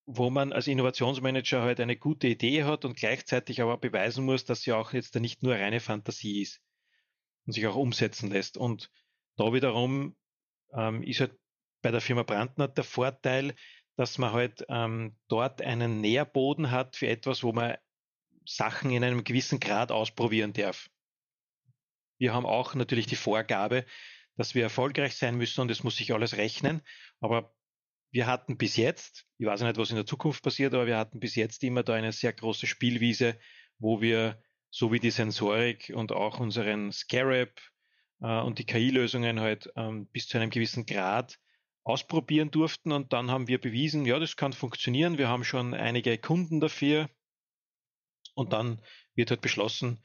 wo 0.06 0.30
man 0.30 0.52
als 0.52 0.68
Innovationsmanager 0.68 1.62
halt 1.62 1.80
eine 1.80 1.96
gute 1.96 2.28
Idee 2.28 2.64
hat 2.64 2.84
und 2.84 2.96
gleichzeitig 2.96 3.60
aber 3.60 3.76
beweisen 3.76 4.24
muss, 4.24 4.44
dass 4.44 4.62
sie 4.62 4.72
auch 4.72 4.92
jetzt 4.92 5.16
nicht 5.16 5.42
nur 5.42 5.54
reine 5.54 5.80
Fantasie 5.80 6.42
ist 6.42 6.60
und 7.44 7.52
sich 7.52 7.66
auch 7.66 7.74
umsetzen 7.74 8.30
lässt. 8.30 8.56
Und 8.56 8.90
da 9.36 9.52
wiederum 9.52 10.16
ähm, 10.72 11.02
ist 11.02 11.20
halt 11.20 11.36
bei 11.82 11.90
der 11.90 12.00
Firma 12.00 12.22
Brandner 12.22 12.68
der 12.68 12.84
Vorteil, 12.84 13.54
dass 13.96 14.18
man 14.18 14.32
halt 14.32 14.64
ähm, 14.68 15.16
dort 15.26 15.60
einen 15.60 16.00
Nährboden 16.00 16.70
hat 16.70 16.96
für 16.96 17.08
etwas, 17.08 17.42
wo 17.42 17.52
man 17.52 17.76
Sachen 18.44 18.92
in 18.92 19.02
einem 19.02 19.24
gewissen 19.24 19.58
Grad 19.58 19.90
ausprobieren 19.90 20.52
darf. 20.52 20.88
Wir 22.18 22.32
haben 22.32 22.46
auch 22.46 22.74
natürlich 22.74 23.06
die 23.06 23.16
Vorgabe, 23.16 23.84
dass 24.36 24.54
wir 24.54 24.62
erfolgreich 24.62 25.16
sein 25.16 25.36
müssen 25.36 25.62
und 25.62 25.70
es 25.70 25.82
muss 25.82 25.96
sich 25.96 26.12
alles 26.12 26.36
rechnen. 26.36 26.82
Aber 27.20 27.55
wir 28.16 28.26
hatten 28.26 28.56
bis 28.56 28.76
jetzt, 28.76 29.26
ich 29.36 29.46
weiß 29.46 29.60
nicht, 29.60 29.76
was 29.76 29.90
in 29.90 29.96
der 29.96 30.06
Zukunft 30.06 30.42
passiert, 30.42 30.72
aber 30.72 30.86
wir 30.86 30.96
hatten 30.96 31.20
bis 31.20 31.34
jetzt 31.34 31.62
immer 31.62 31.82
da 31.82 31.92
eine 31.92 32.12
sehr 32.12 32.32
große 32.32 32.66
Spielwiese, 32.66 33.38
wo 33.78 34.00
wir 34.00 34.42
so 34.70 34.90
wie 34.90 35.00
die 35.00 35.10
Sensorik 35.10 35.92
und 35.94 36.12
auch 36.12 36.40
unseren 36.40 36.92
Scarab 36.92 37.60
äh, 38.22 38.40
und 38.40 38.58
die 38.58 38.64
KI-Lösungen 38.64 39.40
halt 39.40 39.70
ähm, 39.76 40.06
bis 40.06 40.28
zu 40.28 40.38
einem 40.38 40.48
gewissen 40.48 40.86
Grad 40.86 41.38
ausprobieren 41.84 42.50
durften 42.50 42.90
und 42.90 43.12
dann 43.12 43.30
haben 43.30 43.48
wir 43.48 43.60
bewiesen, 43.60 44.06
ja, 44.06 44.18
das 44.18 44.36
kann 44.36 44.54
funktionieren. 44.54 45.18
Wir 45.18 45.28
haben 45.28 45.44
schon 45.44 45.74
einige 45.74 46.16
Kunden 46.16 46.58
dafür 46.58 47.10
und 48.34 48.54
dann 48.54 48.80
wird 49.14 49.28
halt 49.28 49.42
beschlossen, 49.42 50.02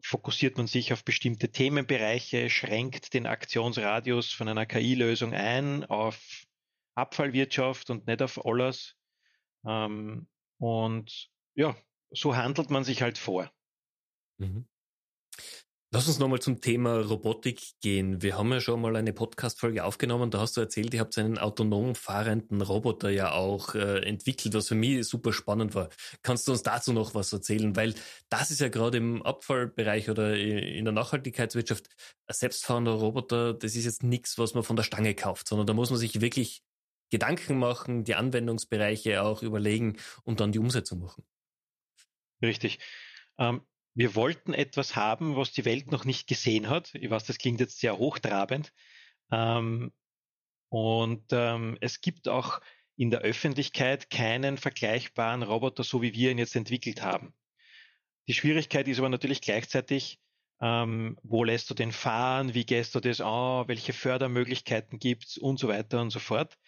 fokussiert 0.00 0.58
man 0.58 0.68
sich 0.68 0.92
auf 0.92 1.04
bestimmte 1.04 1.50
Themenbereiche, 1.50 2.50
schränkt 2.50 3.14
den 3.14 3.26
Aktionsradius 3.26 4.30
von 4.30 4.46
einer 4.46 4.64
KI-Lösung 4.64 5.34
ein 5.34 5.84
auf 5.86 6.45
Abfallwirtschaft 6.96 7.90
und 7.90 8.06
nicht 8.06 8.22
auf 8.22 8.44
alles. 8.44 8.96
Ähm, 9.66 10.28
und 10.58 11.30
ja, 11.54 11.76
so 12.10 12.36
handelt 12.36 12.70
man 12.70 12.84
sich 12.84 13.02
halt 13.02 13.18
vor. 13.18 13.50
Mhm. 14.38 14.66
Lass 15.92 16.08
uns 16.08 16.18
nochmal 16.18 16.40
zum 16.40 16.60
Thema 16.60 17.00
Robotik 17.00 17.80
gehen. 17.80 18.20
Wir 18.20 18.36
haben 18.36 18.52
ja 18.52 18.60
schon 18.60 18.80
mal 18.80 18.96
eine 18.96 19.12
Podcast-Folge 19.12 19.84
aufgenommen. 19.84 20.30
Da 20.30 20.40
hast 20.40 20.56
du 20.56 20.60
erzählt, 20.60 20.92
ihr 20.92 21.00
habt 21.00 21.16
einen 21.16 21.38
autonom 21.38 21.94
fahrenden 21.94 22.60
Roboter 22.60 23.08
ja 23.08 23.32
auch 23.32 23.74
äh, 23.76 24.00
entwickelt, 24.00 24.52
was 24.54 24.68
für 24.68 24.74
mich 24.74 25.06
super 25.06 25.32
spannend 25.32 25.76
war. 25.76 25.88
Kannst 26.22 26.48
du 26.48 26.52
uns 26.52 26.64
dazu 26.64 26.92
noch 26.92 27.14
was 27.14 27.32
erzählen? 27.32 27.76
Weil 27.76 27.94
das 28.28 28.50
ist 28.50 28.60
ja 28.60 28.68
gerade 28.68 28.98
im 28.98 29.22
Abfallbereich 29.22 30.10
oder 30.10 30.36
in 30.36 30.84
der 30.84 30.92
Nachhaltigkeitswirtschaft 30.92 31.88
ein 32.26 32.34
selbstfahrender 32.34 32.92
Roboter, 32.92 33.54
das 33.54 33.76
ist 33.76 33.84
jetzt 33.84 34.02
nichts, 34.02 34.38
was 34.38 34.54
man 34.54 34.64
von 34.64 34.76
der 34.76 34.82
Stange 34.82 35.14
kauft, 35.14 35.48
sondern 35.48 35.68
da 35.68 35.72
muss 35.72 35.90
man 35.90 36.00
sich 36.00 36.20
wirklich 36.20 36.62
Gedanken 37.10 37.58
machen, 37.58 38.04
die 38.04 38.14
Anwendungsbereiche 38.14 39.22
auch 39.22 39.42
überlegen 39.42 39.96
und 40.24 40.40
dann 40.40 40.52
die 40.52 40.58
Umsetzung 40.58 41.00
machen. 41.00 41.24
Richtig. 42.42 42.78
Ähm, 43.38 43.62
wir 43.94 44.14
wollten 44.14 44.52
etwas 44.52 44.94
haben, 44.94 45.36
was 45.36 45.52
die 45.52 45.64
Welt 45.64 45.90
noch 45.90 46.04
nicht 46.04 46.26
gesehen 46.26 46.68
hat. 46.68 46.94
Ich 46.94 47.08
weiß, 47.08 47.24
das 47.24 47.38
klingt 47.38 47.60
jetzt 47.60 47.78
sehr 47.78 47.96
hochtrabend. 47.96 48.72
Ähm, 49.30 49.92
und 50.68 51.24
ähm, 51.32 51.78
es 51.80 52.00
gibt 52.00 52.28
auch 52.28 52.60
in 52.96 53.10
der 53.10 53.20
Öffentlichkeit 53.20 54.10
keinen 54.10 54.58
vergleichbaren 54.58 55.42
Roboter, 55.42 55.84
so 55.84 56.02
wie 56.02 56.12
wir 56.12 56.30
ihn 56.30 56.38
jetzt 56.38 56.56
entwickelt 56.56 57.02
haben. 57.02 57.34
Die 58.28 58.34
Schwierigkeit 58.34 58.88
ist 58.88 58.98
aber 58.98 59.08
natürlich 59.08 59.40
gleichzeitig, 59.40 60.18
ähm, 60.60 61.18
wo 61.22 61.44
lässt 61.44 61.70
du 61.70 61.74
den 61.74 61.92
fahren, 61.92 62.54
wie 62.54 62.64
gehst 62.64 62.94
du 62.94 63.00
das 63.00 63.20
an, 63.20 63.68
welche 63.68 63.92
Fördermöglichkeiten 63.92 64.98
gibt 64.98 65.24
es 65.24 65.38
und 65.38 65.58
so 65.58 65.68
weiter 65.68 66.00
und 66.00 66.10
so 66.10 66.18
fort. 66.18 66.58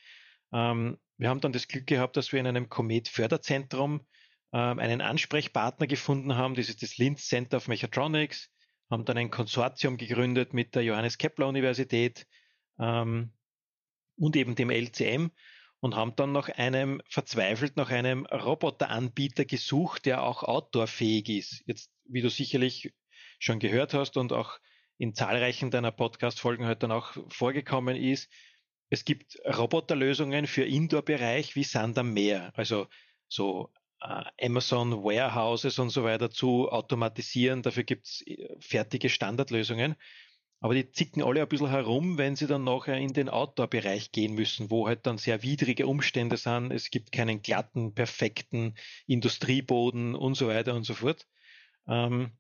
Ähm, 0.53 0.99
wir 1.17 1.29
haben 1.29 1.41
dann 1.41 1.53
das 1.53 1.69
Glück 1.69 1.87
gehabt, 1.87 2.17
dass 2.17 2.33
wir 2.33 2.41
in 2.41 2.47
einem 2.47 2.69
Comet-Förderzentrum 2.69 4.07
ähm, 4.53 4.79
einen 4.79 5.01
Ansprechpartner 5.01 5.87
gefunden 5.87 6.37
haben. 6.37 6.55
Das 6.55 6.69
ist 6.69 6.83
das 6.83 6.97
Linz 6.97 7.27
Center 7.27 7.59
of 7.59 7.69
Mechatronics. 7.69 8.51
Haben 8.91 9.05
dann 9.05 9.19
ein 9.19 9.31
Konsortium 9.31 9.97
gegründet 9.97 10.55
mit 10.55 10.75
der 10.75 10.83
Johannes 10.83 11.19
Kepler 11.19 11.49
Universität 11.49 12.27
ähm, 12.79 13.33
und 14.17 14.37
eben 14.37 14.55
dem 14.55 14.71
LCM 14.71 15.31
und 15.81 15.95
haben 15.95 16.17
dann 16.17 16.33
nach 16.33 16.49
einem, 16.49 17.01
verzweifelt 17.09 17.77
nach 17.77 17.91
einem 17.91 18.27
Roboteranbieter 18.27 19.45
gesucht, 19.45 20.07
der 20.07 20.23
auch 20.23 20.43
outdoorfähig 20.43 21.29
ist. 21.29 21.63
Jetzt, 21.67 21.93
wie 22.05 22.23
du 22.23 22.31
sicherlich 22.31 22.95
schon 23.39 23.59
gehört 23.59 23.95
hast 23.95 24.17
und 24.17 24.33
auch 24.33 24.59
in 24.97 25.15
zahlreichen 25.15 25.71
deiner 25.71 25.93
Podcast-Folgen 25.93 26.67
heute 26.67 26.81
dann 26.81 26.93
auch 26.93 27.17
vorgekommen 27.29 27.97
ist, 27.97 28.33
es 28.91 29.05
gibt 29.05 29.39
Roboterlösungen 29.45 30.47
für 30.47 30.65
Indoor-Bereich 30.65 31.57
wie 31.57 31.65
Sand 31.65 31.99
am 31.99 32.13
Meer, 32.13 32.53
also 32.55 32.87
so 33.29 33.71
äh, 34.01 34.25
Amazon 34.47 35.05
Warehouses 35.05 35.79
und 35.79 35.91
so 35.91 36.05
weiter 36.05 36.31
zu 36.31 36.71
automatisieren. 36.71 37.63
Dafür 37.63 37.85
gibt 37.85 38.07
es 38.07 38.27
äh, 38.27 38.57
fertige 38.61 39.11
Standardlösungen. 39.11 39.97
Aber 40.61 40.75
die 40.75 40.91
zicken 40.91 41.23
alle 41.23 41.41
ein 41.43 41.49
bisschen 41.49 41.71
herum, 41.71 42.19
wenn 42.19 42.35
sie 42.35 42.49
dann 42.49 42.65
nachher 42.65 42.97
in 42.97 43.13
den 43.13 43.29
Outdoor-Bereich 43.29 44.11
gehen 44.11 44.35
müssen, 44.35 44.71
wo 44.73 44.89
halt 44.89 45.07
dann 45.07 45.17
sehr 45.17 45.43
widrige 45.45 45.87
Umstände 45.87 46.37
sind. 46.37 46.73
Es 46.73 46.91
gibt 46.91 47.13
keinen 47.13 47.43
glatten, 47.43 47.95
perfekten 47.95 48.75
Industrieboden 49.07 50.17
und 50.17 50.35
so 50.35 50.49
weiter 50.49 50.75
und 50.75 50.83
so 50.83 50.95
fort. 50.95 51.29
Ähm, 51.87 52.33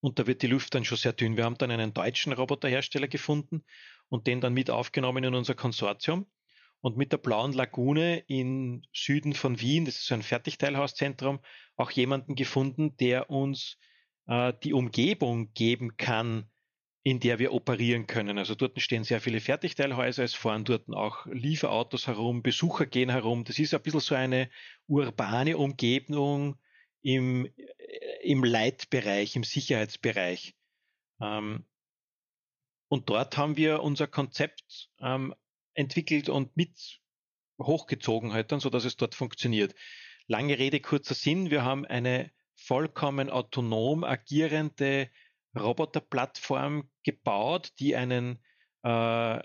und 0.00 0.18
da 0.18 0.26
wird 0.26 0.42
die 0.42 0.48
Luft 0.48 0.74
dann 0.74 0.84
schon 0.84 0.98
sehr 0.98 1.12
dünn. 1.12 1.36
Wir 1.36 1.44
haben 1.44 1.58
dann 1.58 1.70
einen 1.70 1.94
deutschen 1.94 2.32
Roboterhersteller 2.32 3.06
gefunden 3.06 3.62
und 4.10 4.26
den 4.26 4.42
dann 4.42 4.52
mit 4.52 4.68
aufgenommen 4.68 5.24
in 5.24 5.34
unser 5.34 5.54
Konsortium. 5.54 6.26
Und 6.82 6.96
mit 6.96 7.12
der 7.12 7.18
Blauen 7.18 7.52
Lagune 7.52 8.24
im 8.26 8.82
Süden 8.92 9.34
von 9.34 9.60
Wien, 9.60 9.84
das 9.84 9.96
ist 9.96 10.06
so 10.06 10.14
ein 10.14 10.22
Fertigteilhauszentrum, 10.22 11.40
auch 11.76 11.90
jemanden 11.90 12.34
gefunden, 12.34 12.96
der 12.96 13.30
uns 13.30 13.78
äh, 14.26 14.52
die 14.62 14.72
Umgebung 14.72 15.52
geben 15.52 15.96
kann, 15.98 16.50
in 17.02 17.20
der 17.20 17.38
wir 17.38 17.52
operieren 17.52 18.06
können. 18.06 18.38
Also 18.38 18.54
dort 18.54 18.80
stehen 18.80 19.04
sehr 19.04 19.20
viele 19.20 19.40
Fertigteilhäuser, 19.40 20.24
es 20.24 20.34
fahren 20.34 20.64
dort 20.64 20.88
auch 20.88 21.26
Lieferautos 21.26 22.06
herum, 22.06 22.42
Besucher 22.42 22.86
gehen 22.86 23.10
herum. 23.10 23.44
Das 23.44 23.58
ist 23.58 23.74
ein 23.74 23.82
bisschen 23.82 24.00
so 24.00 24.14
eine 24.14 24.50
urbane 24.86 25.58
Umgebung 25.58 26.58
im, 27.02 27.46
im 28.22 28.44
Leitbereich, 28.44 29.36
im 29.36 29.44
Sicherheitsbereich. 29.44 30.54
Ähm, 31.20 31.66
und 32.90 33.08
dort 33.08 33.36
haben 33.36 33.56
wir 33.56 33.82
unser 33.82 34.08
Konzept 34.08 34.90
ähm, 35.00 35.32
entwickelt 35.74 36.28
und 36.28 36.56
mit 36.56 37.00
hochgezogen 37.62 38.32
halt 38.32 38.50
dann, 38.50 38.58
sodass 38.58 38.84
es 38.84 38.96
dort 38.96 39.14
funktioniert. 39.14 39.76
Lange 40.26 40.58
Rede, 40.58 40.80
kurzer 40.80 41.14
Sinn. 41.14 41.50
Wir 41.50 41.64
haben 41.64 41.86
eine 41.86 42.32
vollkommen 42.56 43.30
autonom 43.30 44.02
agierende 44.02 45.08
Roboterplattform 45.56 46.90
gebaut, 47.04 47.72
die 47.78 47.94
einen, 47.94 48.40
äh, 48.82 49.36
äh, 49.36 49.42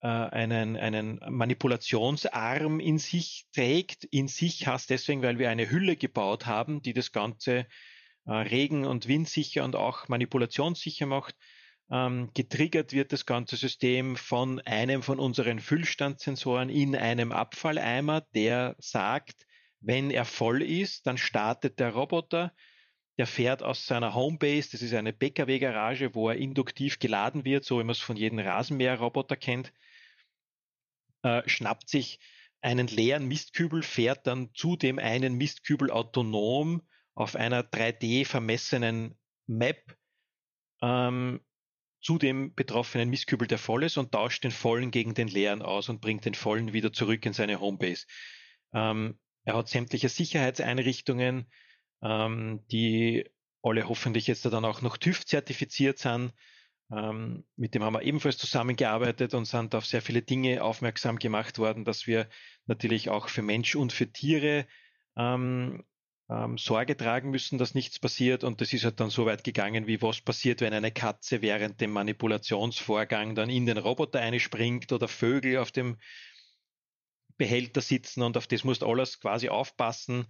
einen, 0.00 0.76
einen 0.76 1.20
Manipulationsarm 1.28 2.80
in 2.80 2.98
sich 2.98 3.46
trägt. 3.54 4.02
In 4.02 4.26
sich 4.26 4.66
heißt 4.66 4.90
deswegen, 4.90 5.22
weil 5.22 5.38
wir 5.38 5.48
eine 5.48 5.70
Hülle 5.70 5.94
gebaut 5.94 6.46
haben, 6.46 6.82
die 6.82 6.92
das 6.92 7.12
Ganze 7.12 7.68
äh, 8.26 8.32
regen- 8.32 8.84
und 8.84 9.06
windsicher 9.06 9.62
und 9.62 9.76
auch 9.76 10.08
manipulationssicher 10.08 11.06
macht. 11.06 11.36
Ähm, 11.90 12.30
getriggert 12.34 12.92
wird 12.92 13.12
das 13.12 13.24
ganze 13.24 13.56
System 13.56 14.16
von 14.16 14.60
einem 14.60 15.02
von 15.02 15.18
unseren 15.18 15.58
Füllstandsensoren 15.58 16.68
in 16.68 16.94
einem 16.94 17.32
Abfalleimer, 17.32 18.20
der 18.34 18.76
sagt, 18.78 19.46
wenn 19.80 20.10
er 20.10 20.24
voll 20.24 20.62
ist, 20.62 21.06
dann 21.06 21.16
startet 21.16 21.78
der 21.78 21.90
Roboter. 21.90 22.52
Der 23.16 23.26
fährt 23.26 23.62
aus 23.62 23.86
seiner 23.86 24.14
Homebase, 24.14 24.70
das 24.72 24.82
ist 24.82 24.94
eine 24.94 25.12
PKW-Garage, 25.12 26.14
wo 26.14 26.28
er 26.28 26.36
induktiv 26.36 26.98
geladen 26.98 27.44
wird, 27.44 27.64
so 27.64 27.78
wie 27.78 27.84
man 27.84 27.90
es 27.90 28.00
von 28.00 28.16
jedem 28.16 28.38
Rasenmäherroboter 28.38 29.36
kennt, 29.36 29.72
äh, 31.22 31.42
schnappt 31.48 31.88
sich 31.88 32.20
einen 32.60 32.86
leeren 32.86 33.26
Mistkübel, 33.26 33.82
fährt 33.82 34.26
dann 34.26 34.52
zu 34.54 34.76
dem 34.76 34.98
einen 34.98 35.34
Mistkübel 35.34 35.90
autonom 35.90 36.82
auf 37.14 37.34
einer 37.34 37.62
3D 37.62 38.24
vermessenen 38.24 39.18
Map 39.46 39.96
ähm, 40.82 41.40
zu 42.00 42.18
dem 42.18 42.54
betroffenen 42.54 43.10
Mistkübel, 43.10 43.48
der 43.48 43.58
voll 43.58 43.84
ist, 43.84 43.96
und 43.96 44.12
tauscht 44.12 44.44
den 44.44 44.50
vollen 44.50 44.90
gegen 44.90 45.14
den 45.14 45.28
leeren 45.28 45.62
aus 45.62 45.88
und 45.88 46.00
bringt 46.00 46.24
den 46.24 46.34
vollen 46.34 46.72
wieder 46.72 46.92
zurück 46.92 47.24
in 47.26 47.32
seine 47.32 47.60
Homebase. 47.60 48.06
Ähm, 48.72 49.18
er 49.44 49.56
hat 49.56 49.68
sämtliche 49.68 50.08
Sicherheitseinrichtungen, 50.08 51.50
ähm, 52.02 52.64
die 52.70 53.28
alle 53.62 53.88
hoffentlich 53.88 54.26
jetzt 54.26 54.44
dann 54.44 54.64
auch 54.64 54.82
noch 54.82 54.96
TÜV 54.96 55.26
zertifiziert 55.26 55.98
sind. 55.98 56.32
Ähm, 56.90 57.44
mit 57.56 57.74
dem 57.74 57.82
haben 57.82 57.94
wir 57.94 58.02
ebenfalls 58.02 58.38
zusammengearbeitet 58.38 59.34
und 59.34 59.44
sind 59.44 59.74
auf 59.74 59.84
sehr 59.84 60.00
viele 60.00 60.22
Dinge 60.22 60.62
aufmerksam 60.62 61.18
gemacht 61.18 61.58
worden, 61.58 61.84
dass 61.84 62.06
wir 62.06 62.28
natürlich 62.66 63.10
auch 63.10 63.28
für 63.28 63.42
Mensch 63.42 63.74
und 63.74 63.92
für 63.92 64.10
Tiere 64.10 64.66
ähm, 65.16 65.84
ähm, 66.30 66.58
Sorge 66.58 66.96
tragen 66.96 67.30
müssen, 67.30 67.58
dass 67.58 67.74
nichts 67.74 67.98
passiert. 67.98 68.44
Und 68.44 68.60
das 68.60 68.72
ist 68.72 68.84
halt 68.84 69.00
dann 69.00 69.10
so 69.10 69.26
weit 69.26 69.44
gegangen, 69.44 69.86
wie 69.86 70.02
was 70.02 70.20
passiert, 70.20 70.60
wenn 70.60 70.74
eine 70.74 70.92
Katze 70.92 71.42
während 71.42 71.80
dem 71.80 71.90
Manipulationsvorgang 71.92 73.34
dann 73.34 73.50
in 73.50 73.66
den 73.66 73.78
Roboter 73.78 74.20
einspringt 74.20 74.92
oder 74.92 75.08
Vögel 75.08 75.58
auf 75.58 75.72
dem 75.72 75.96
Behälter 77.38 77.80
sitzen 77.80 78.22
und 78.22 78.36
auf 78.36 78.46
das 78.46 78.64
musst 78.64 78.82
alles 78.82 79.20
quasi 79.20 79.48
aufpassen. 79.48 80.26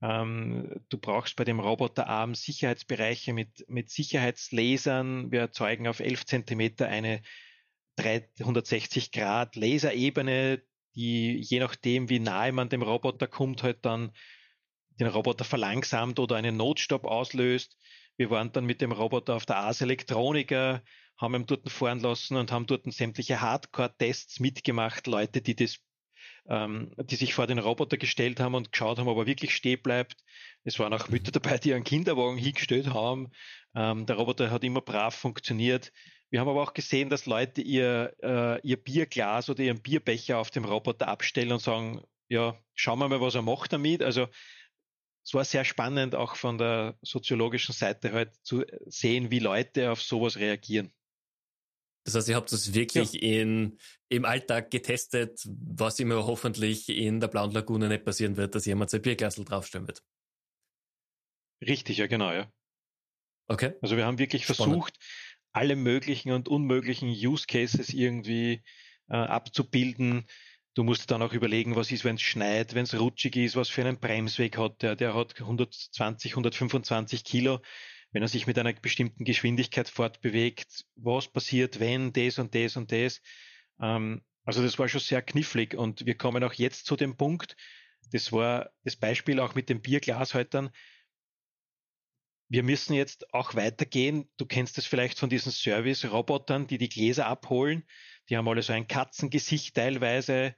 Ähm, 0.00 0.80
du 0.88 0.98
brauchst 0.98 1.36
bei 1.36 1.44
dem 1.44 1.60
Roboterarm 1.60 2.34
Sicherheitsbereiche 2.34 3.32
mit, 3.32 3.64
mit 3.68 3.90
Sicherheitslasern. 3.90 5.30
Wir 5.30 5.40
erzeugen 5.40 5.86
auf 5.88 6.00
11 6.00 6.24
Zentimeter 6.26 6.88
eine 6.88 7.22
360 7.96 9.12
Grad 9.12 9.56
Laserebene, 9.56 10.62
die 10.94 11.36
je 11.40 11.58
nachdem, 11.58 12.08
wie 12.08 12.20
nahe 12.20 12.52
man 12.52 12.68
dem 12.68 12.82
Roboter 12.82 13.26
kommt, 13.26 13.62
halt 13.62 13.84
dann 13.84 14.12
den 14.98 15.06
Roboter 15.06 15.44
verlangsamt 15.44 16.18
oder 16.18 16.36
einen 16.36 16.56
Notstopp 16.56 17.04
auslöst. 17.04 17.76
Wir 18.16 18.30
waren 18.30 18.52
dann 18.52 18.64
mit 18.64 18.80
dem 18.80 18.92
Roboter 18.92 19.36
auf 19.36 19.46
der 19.46 19.58
Ars 19.58 19.80
Electronica, 19.80 20.82
haben 21.16 21.34
ihn 21.34 21.46
dort 21.46 21.70
fahren 21.70 22.00
lassen 22.00 22.36
und 22.36 22.52
haben 22.52 22.66
dort 22.66 22.92
sämtliche 22.92 23.40
Hardcore-Tests 23.40 24.40
mitgemacht, 24.40 25.06
Leute, 25.06 25.40
die 25.40 25.54
das 25.54 25.78
ähm, 26.48 26.92
die 26.98 27.16
sich 27.16 27.34
vor 27.34 27.46
den 27.46 27.58
Roboter 27.58 27.96
gestellt 27.96 28.40
haben 28.40 28.54
und 28.54 28.72
geschaut 28.72 28.98
haben, 28.98 29.08
ob 29.08 29.18
er 29.18 29.26
wirklich 29.26 29.54
stehen 29.54 29.82
bleibt. 29.82 30.16
Es 30.64 30.78
waren 30.78 30.92
auch 30.92 31.08
Mütter 31.08 31.30
dabei, 31.30 31.58
die 31.58 31.74
einen 31.74 31.84
Kinderwagen 31.84 32.38
hingestellt 32.38 32.92
haben. 32.92 33.30
Ähm, 33.74 34.06
der 34.06 34.16
Roboter 34.16 34.50
hat 34.50 34.64
immer 34.64 34.80
brav 34.80 35.14
funktioniert. 35.14 35.92
Wir 36.30 36.40
haben 36.40 36.48
aber 36.48 36.62
auch 36.62 36.74
gesehen, 36.74 37.08
dass 37.10 37.26
Leute 37.26 37.62
ihr, 37.62 38.14
äh, 38.22 38.60
ihr 38.66 38.76
Bierglas 38.76 39.48
oder 39.48 39.62
ihren 39.62 39.80
Bierbecher 39.80 40.38
auf 40.38 40.50
dem 40.50 40.64
Roboter 40.64 41.08
abstellen 41.08 41.52
und 41.52 41.60
sagen, 41.60 42.02
ja, 42.28 42.58
schauen 42.74 42.98
wir 42.98 43.08
mal, 43.08 43.20
was 43.20 43.34
er 43.34 43.42
macht 43.42 43.72
damit. 43.72 44.02
Also 44.02 44.28
es 45.28 45.34
war 45.34 45.44
sehr 45.44 45.66
spannend, 45.66 46.14
auch 46.14 46.36
von 46.36 46.56
der 46.56 46.96
soziologischen 47.02 47.74
Seite 47.74 48.12
halt 48.12 48.34
zu 48.42 48.64
sehen, 48.86 49.30
wie 49.30 49.40
Leute 49.40 49.92
auf 49.92 50.00
sowas 50.00 50.38
reagieren. 50.38 50.90
Das 52.04 52.14
heißt, 52.14 52.30
ihr 52.30 52.36
habt 52.36 52.50
das 52.50 52.72
wirklich 52.72 53.12
ja. 53.12 53.20
in, 53.20 53.78
im 54.08 54.24
Alltag 54.24 54.70
getestet, 54.70 55.38
was 55.44 56.00
immer 56.00 56.26
hoffentlich 56.26 56.88
in 56.88 57.20
der 57.20 57.28
Blauen 57.28 57.50
Lagune 57.50 57.88
nicht 57.88 58.06
passieren 58.06 58.38
wird, 58.38 58.54
dass 58.54 58.64
jemand 58.64 58.88
sein 58.88 59.02
Bierglasel 59.02 59.44
draufstellen 59.44 59.86
wird. 59.86 60.02
Richtig, 61.60 61.98
ja, 61.98 62.06
genau, 62.06 62.32
ja. 62.32 62.50
Okay. 63.48 63.74
Also 63.82 63.98
wir 63.98 64.06
haben 64.06 64.18
wirklich 64.18 64.44
Spannend. 64.44 64.76
versucht, 64.76 64.98
alle 65.52 65.76
möglichen 65.76 66.32
und 66.32 66.48
unmöglichen 66.48 67.10
Use 67.10 67.46
Cases 67.46 67.90
irgendwie 67.90 68.62
äh, 69.08 69.16
abzubilden. 69.16 70.26
Du 70.78 70.84
musst 70.84 71.10
dann 71.10 71.22
auch 71.22 71.32
überlegen, 71.32 71.74
was 71.74 71.90
ist, 71.90 72.04
wenn 72.04 72.14
es 72.14 72.22
schneit, 72.22 72.74
wenn 72.76 72.84
es 72.84 72.96
rutschig 72.96 73.34
ist, 73.34 73.56
was 73.56 73.68
für 73.68 73.80
einen 73.80 73.98
Bremsweg 73.98 74.56
hat 74.56 74.80
der. 74.80 74.94
Der 74.94 75.12
hat 75.12 75.34
120, 75.40 76.32
125 76.32 77.24
Kilo 77.24 77.60
wenn 78.12 78.22
er 78.22 78.28
sich 78.28 78.46
mit 78.46 78.58
einer 78.58 78.72
bestimmten 78.72 79.24
Geschwindigkeit 79.24 79.88
fortbewegt, 79.88 80.86
was 80.94 81.28
passiert, 81.28 81.80
wenn 81.80 82.12
das 82.12 82.38
und 82.38 82.54
das 82.54 82.76
und 82.76 82.92
das. 82.92 83.20
Ähm, 83.80 84.22
also 84.44 84.62
das 84.62 84.78
war 84.78 84.88
schon 84.88 85.00
sehr 85.00 85.20
knifflig 85.20 85.74
und 85.74 86.06
wir 86.06 86.16
kommen 86.16 86.42
auch 86.42 86.54
jetzt 86.54 86.86
zu 86.86 86.96
dem 86.96 87.16
Punkt, 87.16 87.56
das 88.12 88.32
war 88.32 88.70
das 88.84 88.96
Beispiel 88.96 89.40
auch 89.40 89.54
mit 89.54 89.68
den 89.68 89.82
Bierglashäutern. 89.82 90.70
Wir 92.48 92.62
müssen 92.62 92.94
jetzt 92.94 93.34
auch 93.34 93.54
weitergehen. 93.54 94.30
Du 94.38 94.46
kennst 94.46 94.78
es 94.78 94.86
vielleicht 94.86 95.18
von 95.18 95.28
diesen 95.28 95.52
Service-Robotern, 95.52 96.66
die 96.66 96.78
die 96.78 96.88
Gläser 96.88 97.26
abholen. 97.26 97.84
Die 98.30 98.38
haben 98.38 98.48
alle 98.48 98.62
so 98.62 98.72
ein 98.72 98.88
Katzengesicht 98.88 99.74
teilweise 99.74 100.54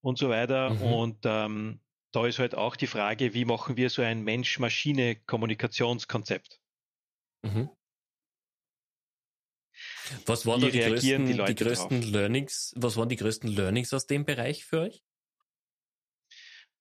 und 0.00 0.18
so 0.18 0.28
weiter. 0.28 0.70
Mhm. 0.70 0.82
Und 0.82 1.18
ähm, 1.24 1.80
da 2.12 2.26
ist 2.26 2.38
halt 2.38 2.54
auch 2.54 2.76
die 2.76 2.86
Frage, 2.86 3.34
wie 3.34 3.44
machen 3.44 3.76
wir 3.76 3.90
so 3.90 4.02
ein 4.02 4.22
Mensch-Maschine-Kommunikationskonzept? 4.22 6.60
Mhm. 7.42 7.70
Was 10.26 10.46
waren 10.46 10.60
die 10.60 10.70
größten, 10.70 11.26
die, 11.26 11.44
die 11.44 11.54
größten 11.54 12.02
Learnings? 12.02 12.72
Was 12.76 12.96
waren 12.96 13.08
die 13.08 13.16
größten 13.16 13.50
Learnings 13.50 13.92
aus 13.92 14.06
dem 14.06 14.24
Bereich 14.24 14.64
für 14.64 14.80
euch? 14.80 15.02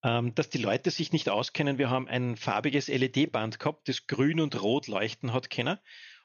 Ähm, 0.03 0.36
dass 0.36 0.49
die 0.49 0.60
Leute 0.60 0.91
sich 0.91 1.12
nicht 1.12 1.30
auskennen. 1.30 1.77
Wir 1.77 1.89
haben 1.89 2.08
ein 2.08 2.38
farbiges 2.38 2.88
LED-Band 2.88 3.60
gehabt, 3.60 3.89
das 3.89 4.08
grün 4.08 4.39
und 4.39 4.62
rot 4.62 4.88
leuchten 4.88 5.34
hat 5.34 5.49
können. 5.49 5.77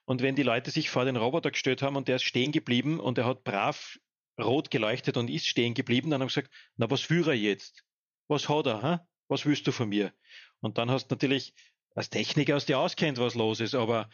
Und 0.05 0.23
wenn 0.23 0.37
die 0.37 0.43
Leute 0.43 0.71
sich 0.71 0.91
vor 0.91 1.05
den 1.05 1.17
Roboter 1.17 1.51
gestellt 1.51 1.83
haben 1.83 1.97
und 1.97 2.09
der 2.09 2.17
ist 2.17 2.25
stehen 2.25 2.53
geblieben 2.53 3.01
und 3.01 3.19
er 3.19 3.25
hat 3.25 3.45
brav 3.45 3.99
rot 4.43 4.71
geleuchtet 4.71 5.17
und 5.17 5.31
ist 5.31 5.47
stehen 5.47 5.75
geblieben, 5.75 6.11
dann 6.11 6.21
haben 6.21 6.29
sie 6.29 6.41
gesagt, 6.41 6.55
na 6.77 6.91
was 6.91 7.09
will 7.11 7.27
er 7.27 7.35
jetzt? 7.35 7.85
Was 8.29 8.49
hat 8.49 8.67
er? 8.67 8.83
Hä? 8.83 8.99
Was 9.29 9.47
willst 9.47 9.67
du 9.67 9.73
von 9.73 9.89
mir? 9.89 10.13
Und 10.61 10.79
dann 10.79 10.91
hast 10.91 11.09
du 11.09 11.15
natürlich 11.15 11.55
als 11.95 12.11
Techniker 12.11 12.57
aus 12.57 12.67
dir 12.67 12.79
auskennt, 12.79 13.19
was 13.19 13.35
los 13.35 13.61
ist, 13.61 13.75
aber 13.75 14.09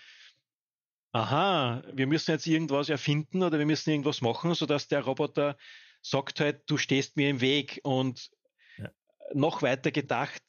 aha, 1.12 1.82
wir 1.92 2.06
müssen 2.06 2.30
jetzt 2.30 2.46
irgendwas 2.46 2.88
erfinden 2.88 3.42
oder 3.42 3.58
wir 3.58 3.66
müssen 3.66 3.90
irgendwas 3.90 4.20
machen, 4.20 4.54
sodass 4.54 4.88
der 4.88 5.02
Roboter 5.02 5.56
sagt 6.02 6.40
halt, 6.40 6.62
du 6.66 6.76
stehst 6.76 7.16
mir 7.16 7.30
im 7.30 7.40
Weg 7.40 7.80
und 7.82 8.30
ja. 8.76 8.90
noch 9.34 9.62
weiter 9.62 9.90
gedacht, 9.90 10.42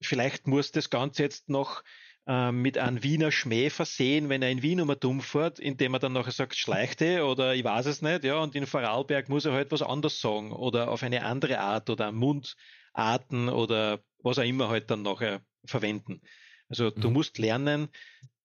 vielleicht 0.00 0.46
muss 0.46 0.72
das 0.72 0.90
Ganze 0.90 1.22
jetzt 1.22 1.48
noch 1.48 1.82
äh, 2.30 2.52
mit 2.52 2.78
einem 2.78 3.02
Wiener 3.02 3.32
Schmäh 3.32 3.70
versehen, 3.70 4.28
wenn 4.28 4.40
er 4.40 4.50
in 4.50 4.62
Wien 4.62 4.80
um 4.80 4.94
dumm 5.00 5.20
fährt, 5.20 5.58
indem 5.58 5.94
er 5.94 5.98
dann 5.98 6.12
nachher 6.12 6.30
sagt, 6.30 6.54
schleichte 6.54 7.24
oder 7.24 7.56
ich 7.56 7.64
weiß 7.64 7.86
es 7.86 8.02
nicht, 8.02 8.22
ja, 8.22 8.38
und 8.38 8.54
in 8.54 8.68
Vorarlberg 8.68 9.28
muss 9.28 9.46
er 9.46 9.52
halt 9.52 9.72
was 9.72 9.82
anderes 9.82 10.20
sagen 10.20 10.52
oder 10.52 10.92
auf 10.92 11.02
eine 11.02 11.24
andere 11.24 11.58
Art 11.58 11.90
oder 11.90 12.12
Mundarten 12.12 13.48
oder 13.48 13.98
was 14.22 14.38
auch 14.38 14.44
immer 14.44 14.68
halt 14.68 14.92
dann 14.92 15.02
nachher 15.02 15.40
verwenden. 15.64 16.20
Also 16.68 16.90
du 16.90 17.08
mhm. 17.08 17.14
musst 17.14 17.38
lernen, 17.38 17.88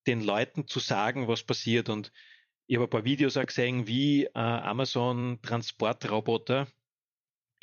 den 0.07 0.23
Leuten 0.23 0.67
zu 0.67 0.79
sagen, 0.79 1.27
was 1.27 1.43
passiert. 1.43 1.87
Und 1.87 2.11
ich 2.65 2.77
habe 2.77 2.87
ein 2.87 2.89
paar 2.89 3.05
Videos 3.05 3.37
auch 3.37 3.45
gesehen, 3.45 3.85
wie 3.85 4.23
äh, 4.25 4.29
Amazon 4.33 5.37
Transportroboter 5.43 6.65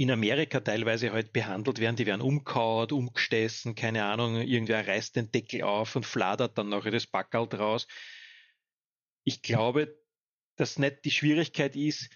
in 0.03 0.11
Amerika 0.11 0.59
teilweise 0.61 1.13
halt 1.13 1.33
behandelt 1.33 1.79
werden. 1.79 1.97
Die 1.97 2.07
werden 2.07 2.23
umkaut, 2.23 2.91
umgestessen, 2.93 3.77
keine 3.77 4.05
Ahnung, 4.05 4.41
irgendwer 4.41 4.87
reißt 4.87 5.15
den 5.15 5.31
Deckel 5.31 5.63
auf 5.63 5.95
und 5.95 6.05
fladert 6.05 6.59
dann 6.59 6.69
nachher 6.69 6.91
das 6.91 7.07
Backerl 7.07 7.49
draus. 7.49 7.87
Ich 9.23 9.43
glaube, 9.43 9.97
dass 10.57 10.79
nicht 10.79 11.05
die 11.05 11.13
Schwierigkeit 11.13 11.77
ist, 11.77 12.11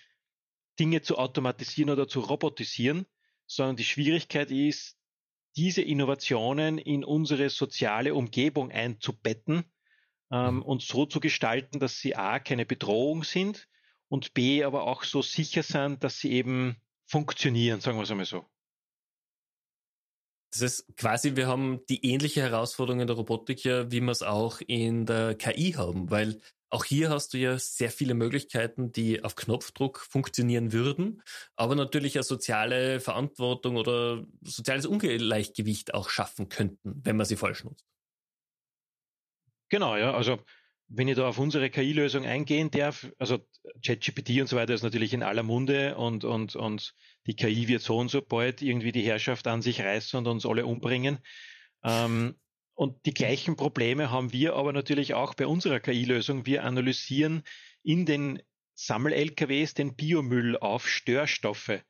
Dinge 0.80 1.02
zu 1.02 1.16
automatisieren 1.16 1.90
oder 1.90 2.08
zu 2.08 2.20
robotisieren, 2.20 3.06
sondern 3.46 3.76
die 3.76 3.84
Schwierigkeit 3.84 4.50
ist, 4.50 4.98
diese 5.56 5.80
Innovationen 5.80 6.78
in 6.78 7.04
unsere 7.04 7.48
soziale 7.50 8.14
Umgebung 8.14 8.72
einzubetten 8.72 9.64
ähm, 10.32 10.62
und 10.62 10.82
so 10.82 11.06
zu 11.06 11.20
gestalten, 11.20 11.78
dass 11.78 12.00
sie 12.00 12.16
a 12.16 12.40
keine 12.40 12.66
Bedrohung 12.66 13.22
sind 13.22 13.68
und 14.08 14.34
B, 14.34 14.64
aber 14.64 14.82
auch 14.82 15.04
so 15.04 15.22
sicher 15.22 15.62
sind, 15.62 16.02
dass 16.02 16.18
sie 16.18 16.32
eben 16.32 16.76
funktionieren, 17.06 17.80
sagen 17.80 17.98
wir 17.98 18.02
es 18.02 18.10
einmal 18.10 18.26
so. 18.26 18.46
Das 20.52 20.62
ist 20.62 20.96
quasi, 20.96 21.36
wir 21.36 21.48
haben 21.48 21.84
die 21.88 22.04
ähnliche 22.06 22.40
Herausforderung 22.40 23.00
in 23.00 23.06
der 23.06 23.16
Robotik 23.16 23.64
ja, 23.64 23.90
wie 23.90 24.00
wir 24.00 24.10
es 24.10 24.22
auch 24.22 24.60
in 24.66 25.04
der 25.04 25.34
KI 25.34 25.72
haben, 25.72 26.10
weil 26.10 26.40
auch 26.70 26.84
hier 26.84 27.10
hast 27.10 27.34
du 27.34 27.38
ja 27.38 27.58
sehr 27.58 27.90
viele 27.90 28.14
Möglichkeiten, 28.14 28.90
die 28.90 29.22
auf 29.22 29.36
Knopfdruck 29.36 30.00
funktionieren 30.00 30.72
würden, 30.72 31.22
aber 31.56 31.74
natürlich 31.74 32.16
eine 32.16 32.24
soziale 32.24 33.00
Verantwortung 33.00 33.76
oder 33.76 34.24
soziales 34.42 34.86
Ungleichgewicht 34.86 35.94
auch 35.94 36.10
schaffen 36.10 36.48
könnten, 36.48 37.00
wenn 37.04 37.16
man 37.16 37.26
sie 37.26 37.36
falsch 37.36 37.64
nutzt. 37.64 37.84
Genau, 39.68 39.96
ja. 39.96 40.14
Also 40.14 40.38
wenn 40.88 41.08
ich 41.08 41.16
da 41.16 41.28
auf 41.28 41.38
unsere 41.38 41.70
KI-Lösung 41.70 42.24
eingehen 42.26 42.70
darf, 42.70 43.10
also 43.18 43.38
ChatGPT 43.84 44.40
und 44.40 44.48
so 44.48 44.56
weiter 44.56 44.74
ist 44.74 44.82
natürlich 44.82 45.12
in 45.12 45.22
aller 45.22 45.42
Munde 45.42 45.96
und, 45.96 46.24
und, 46.24 46.54
und 46.54 46.94
die 47.26 47.34
KI 47.34 47.68
wird 47.68 47.82
so 47.82 47.98
und 47.98 48.08
so 48.08 48.22
bald 48.22 48.62
irgendwie 48.62 48.92
die 48.92 49.02
Herrschaft 49.02 49.46
an 49.48 49.62
sich 49.62 49.80
reißen 49.80 50.18
und 50.18 50.26
uns 50.26 50.46
alle 50.46 50.64
umbringen. 50.64 51.18
Ähm, 51.82 52.36
und 52.74 53.04
die 53.06 53.14
gleichen 53.14 53.56
Probleme 53.56 54.10
haben 54.10 54.32
wir 54.32 54.54
aber 54.54 54.72
natürlich 54.72 55.14
auch 55.14 55.34
bei 55.34 55.46
unserer 55.46 55.80
KI-Lösung. 55.80 56.46
Wir 56.46 56.62
analysieren 56.62 57.42
in 57.82 58.06
den 58.06 58.42
Sammel-LKWs 58.74 59.74
den 59.74 59.96
Biomüll 59.96 60.56
auf 60.58 60.86
Störstoffe. 60.86 61.80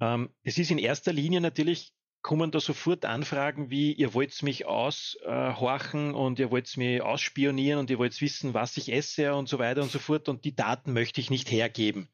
Ähm, 0.00 0.30
es 0.42 0.58
ist 0.58 0.70
in 0.70 0.78
erster 0.78 1.12
Linie 1.12 1.40
natürlich 1.40 1.92
kommen 2.22 2.50
da 2.50 2.60
sofort 2.60 3.04
Anfragen 3.04 3.70
wie, 3.70 3.92
ihr 3.92 4.12
wollt 4.14 4.42
mich 4.42 4.66
aushorchen 4.66 6.14
und 6.14 6.38
ihr 6.38 6.50
wollt 6.50 6.76
mich 6.76 7.00
ausspionieren 7.00 7.78
und 7.78 7.90
ihr 7.90 7.98
wollt 7.98 8.20
wissen, 8.20 8.52
was 8.54 8.76
ich 8.76 8.92
esse 8.92 9.34
und 9.34 9.48
so 9.48 9.58
weiter 9.58 9.82
und 9.82 9.90
so 9.90 9.98
fort 9.98 10.28
und 10.28 10.44
die 10.44 10.54
Daten 10.54 10.92
möchte 10.92 11.20
ich 11.20 11.30
nicht 11.30 11.50
hergeben. 11.50 12.08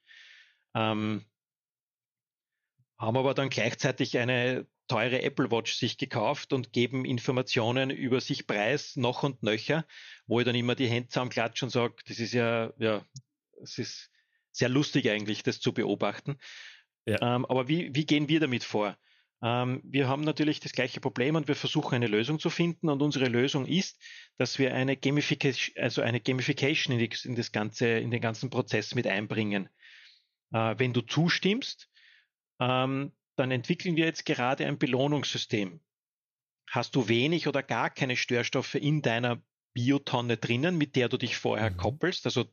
Ähm, 0.74 1.24
haben 2.98 3.16
aber 3.16 3.34
dann 3.34 3.50
gleichzeitig 3.50 4.16
eine 4.18 4.66
teure 4.88 5.22
Apple 5.22 5.50
Watch 5.50 5.74
sich 5.74 5.98
gekauft 5.98 6.52
und 6.52 6.72
geben 6.72 7.04
Informationen 7.04 7.90
über 7.90 8.20
sich 8.20 8.46
preis 8.46 8.96
noch 8.96 9.22
und 9.22 9.42
nöcher, 9.42 9.84
wo 10.26 10.38
ich 10.38 10.46
dann 10.46 10.54
immer 10.54 10.74
die 10.74 10.86
Hände 10.86 11.08
zusammenklatsche 11.08 11.64
und 11.64 11.70
sage, 11.70 11.96
das 12.06 12.20
ist 12.20 12.32
ja, 12.32 12.72
ja, 12.78 13.04
es 13.62 13.78
ist 13.78 14.10
sehr 14.52 14.68
lustig 14.68 15.10
eigentlich, 15.10 15.42
das 15.42 15.60
zu 15.60 15.72
beobachten. 15.72 16.38
Ja. 17.04 17.36
Ähm, 17.36 17.44
aber 17.46 17.68
wie, 17.68 17.94
wie 17.94 18.06
gehen 18.06 18.28
wir 18.28 18.40
damit 18.40 18.64
vor? 18.64 18.96
Ähm, 19.42 19.82
wir 19.84 20.08
haben 20.08 20.22
natürlich 20.22 20.60
das 20.60 20.72
gleiche 20.72 21.00
Problem 21.00 21.36
und 21.36 21.48
wir 21.48 21.54
versuchen 21.54 21.94
eine 21.94 22.06
Lösung 22.06 22.38
zu 22.38 22.50
finden. 22.50 22.88
Und 22.88 23.02
unsere 23.02 23.26
Lösung 23.26 23.66
ist, 23.66 24.02
dass 24.38 24.58
wir 24.58 24.74
eine 24.74 24.96
Gamification, 24.96 25.74
also 25.82 26.02
eine 26.02 26.20
Gamification 26.20 26.98
in, 26.98 27.10
in 27.24 27.34
das 27.36 27.52
ganze, 27.52 27.86
in 27.86 28.10
den 28.10 28.20
ganzen 28.20 28.50
Prozess 28.50 28.94
mit 28.94 29.06
einbringen. 29.06 29.68
Äh, 30.52 30.74
wenn 30.78 30.92
du 30.92 31.02
zustimmst, 31.02 31.88
ähm, 32.60 33.12
dann 33.36 33.50
entwickeln 33.50 33.96
wir 33.96 34.06
jetzt 34.06 34.24
gerade 34.24 34.66
ein 34.66 34.78
Belohnungssystem. 34.78 35.80
Hast 36.68 36.96
du 36.96 37.08
wenig 37.08 37.46
oder 37.46 37.62
gar 37.62 37.90
keine 37.90 38.16
Störstoffe 38.16 38.74
in 38.74 39.02
deiner 39.02 39.42
Biotonne 39.74 40.38
drinnen, 40.38 40.78
mit 40.78 40.96
der 40.96 41.08
du 41.08 41.18
dich 41.18 41.36
vorher 41.36 41.70
mhm. 41.70 41.76
koppelst, 41.76 42.24
also 42.24 42.46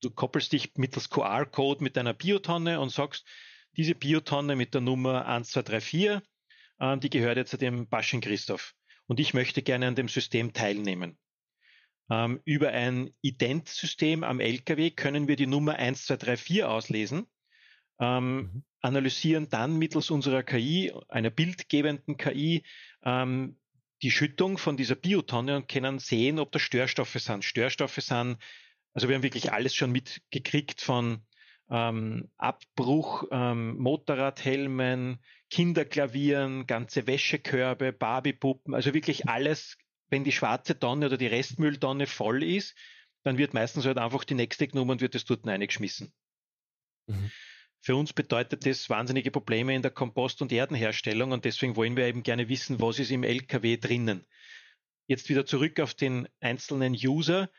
du 0.00 0.10
koppelst 0.10 0.52
dich 0.52 0.72
mittels 0.76 1.10
QR-Code 1.10 1.82
mit 1.82 1.96
deiner 1.96 2.14
Biotonne 2.14 2.80
und 2.80 2.90
sagst, 2.90 3.26
diese 3.76 3.94
Biotonne 3.94 4.56
mit 4.56 4.74
der 4.74 4.80
Nummer 4.80 5.26
1234, 5.26 6.20
äh, 6.78 6.98
die 6.98 7.10
gehört 7.10 7.36
jetzt 7.36 7.60
dem 7.60 7.88
Baschin 7.88 8.20
Christoph. 8.20 8.74
Und 9.06 9.20
ich 9.20 9.34
möchte 9.34 9.62
gerne 9.62 9.88
an 9.88 9.94
dem 9.94 10.08
System 10.08 10.52
teilnehmen. 10.52 11.18
Ähm, 12.10 12.40
über 12.44 12.70
ein 12.70 13.10
Ident-System 13.22 14.24
am 14.24 14.40
LKW 14.40 14.90
können 14.90 15.28
wir 15.28 15.36
die 15.36 15.46
Nummer 15.46 15.76
1234 15.76 16.64
auslesen, 16.64 17.26
ähm, 18.00 18.36
mhm. 18.36 18.64
analysieren 18.80 19.48
dann 19.48 19.78
mittels 19.78 20.10
unserer 20.10 20.42
KI, 20.42 20.92
einer 21.08 21.30
bildgebenden 21.30 22.16
KI, 22.16 22.64
ähm, 23.04 23.58
die 24.02 24.10
Schüttung 24.10 24.58
von 24.58 24.76
dieser 24.76 24.96
Biotonne 24.96 25.56
und 25.56 25.68
können 25.68 26.00
sehen, 26.00 26.38
ob 26.38 26.50
da 26.52 26.58
Störstoffe 26.58 27.16
sind. 27.18 27.44
Störstoffe 27.44 27.96
sind, 27.96 28.36
also 28.92 29.08
wir 29.08 29.14
haben 29.14 29.22
wirklich 29.22 29.52
alles 29.52 29.74
schon 29.74 29.92
mitgekriegt 29.92 30.80
von 30.80 31.24
ähm, 31.70 32.30
Abbruch, 32.36 33.24
ähm, 33.30 33.78
Motorradhelmen, 33.78 35.18
Kinderklavieren, 35.50 36.66
ganze 36.66 37.06
Wäschekörbe, 37.06 37.92
Barbiepuppen, 37.92 38.74
also 38.74 38.94
wirklich 38.94 39.28
alles, 39.28 39.76
wenn 40.08 40.24
die 40.24 40.32
schwarze 40.32 40.78
Tonne 40.78 41.06
oder 41.06 41.16
die 41.16 41.26
Restmülltonne 41.26 42.06
voll 42.06 42.42
ist, 42.42 42.76
dann 43.22 43.38
wird 43.38 43.54
meistens 43.54 43.86
halt 43.86 43.98
einfach 43.98 44.24
die 44.24 44.34
nächste 44.34 44.66
genommen 44.66 44.92
und 44.92 45.00
wird 45.00 45.14
das 45.14 45.24
dort 45.24 45.46
reingeschmissen. 45.46 46.12
Mhm. 47.06 47.30
Für 47.80 47.96
uns 47.96 48.12
bedeutet 48.12 48.64
das 48.64 48.88
wahnsinnige 48.90 49.32
Probleme 49.32 49.74
in 49.74 49.82
der 49.82 49.90
Kompost- 49.90 50.40
und 50.40 50.52
Erdenherstellung 50.52 51.32
und 51.32 51.44
deswegen 51.44 51.74
wollen 51.74 51.96
wir 51.96 52.06
eben 52.06 52.22
gerne 52.22 52.48
wissen, 52.48 52.80
was 52.80 53.00
ist 53.00 53.10
im 53.10 53.24
LKW 53.24 53.76
drinnen. 53.76 54.24
Jetzt 55.08 55.28
wieder 55.28 55.44
zurück 55.46 55.80
auf 55.80 55.94
den 55.94 56.28
einzelnen 56.40 56.94
User. 56.94 57.50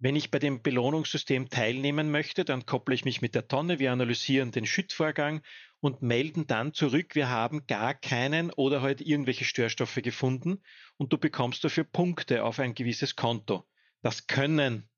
Wenn 0.00 0.14
ich 0.14 0.30
bei 0.30 0.38
dem 0.38 0.62
Belohnungssystem 0.62 1.48
teilnehmen 1.48 2.12
möchte, 2.12 2.44
dann 2.44 2.66
kopple 2.66 2.94
ich 2.94 3.04
mich 3.04 3.20
mit 3.20 3.34
der 3.34 3.48
Tonne, 3.48 3.80
wir 3.80 3.90
analysieren 3.90 4.52
den 4.52 4.64
Schüttvorgang 4.64 5.42
und 5.80 6.02
melden 6.02 6.46
dann 6.46 6.72
zurück, 6.72 7.16
wir 7.16 7.28
haben 7.28 7.66
gar 7.66 7.94
keinen 7.94 8.52
oder 8.52 8.80
halt 8.80 9.00
irgendwelche 9.00 9.44
Störstoffe 9.44 9.96
gefunden 9.96 10.62
und 10.98 11.12
du 11.12 11.18
bekommst 11.18 11.64
dafür 11.64 11.82
Punkte 11.82 12.44
auf 12.44 12.60
ein 12.60 12.74
gewisses 12.74 13.16
Konto. 13.16 13.66
Das 14.00 14.28
können 14.28 14.88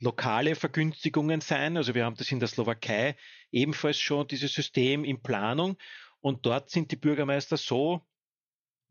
lokale 0.00 0.54
Vergünstigungen 0.54 1.40
sein, 1.40 1.78
also 1.78 1.94
wir 1.94 2.04
haben 2.04 2.16
das 2.16 2.30
in 2.30 2.40
der 2.40 2.48
Slowakei 2.48 3.16
ebenfalls 3.50 3.98
schon 3.98 4.28
dieses 4.28 4.52
System 4.52 5.04
in 5.04 5.22
Planung 5.22 5.78
und 6.20 6.44
dort 6.44 6.68
sind 6.68 6.90
die 6.90 6.96
Bürgermeister 6.96 7.56
so, 7.56 8.06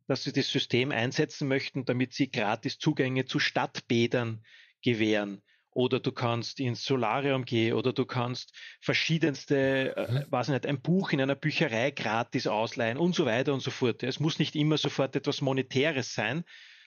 dass 0.07 0.23
sie 0.23 0.33
das 0.33 0.49
System 0.49 0.91
einsetzen 0.91 1.47
möchten, 1.47 1.85
damit 1.85 2.13
sie 2.13 2.31
gratis 2.31 2.79
Zugänge 2.79 3.25
zu 3.25 3.37
Stadtbädern 3.37 4.43
gewähren. 4.81 5.41
Oder 5.71 5.99
du 5.99 6.11
kannst 6.11 6.59
ins 6.59 6.83
Solarium 6.83 7.45
gehen 7.45 7.73
oder 7.73 7.93
du 7.93 8.05
kannst 8.05 8.57
verschiedenste, 8.81 9.95
äh, 9.95 10.11
mhm. 10.11 10.25
weiß 10.31 10.49
nicht, 10.49 10.65
ein 10.65 10.81
Buch 10.81 11.11
in 11.11 11.21
einer 11.21 11.35
Bücherei 11.35 11.91
gratis 11.91 12.47
ausleihen 12.47 12.97
und 12.97 13.13
so 13.13 13.25
weiter 13.25 13.53
und 13.53 13.61
so 13.61 13.71
fort. 13.71 14.01
Es 14.03 14.19
muss 14.19 14.39
nicht 14.39 14.55
immer 14.55 14.77
sofort 14.77 15.15
etwas 15.15 15.41
Monetäres 15.41 16.13
sein, 16.13 16.43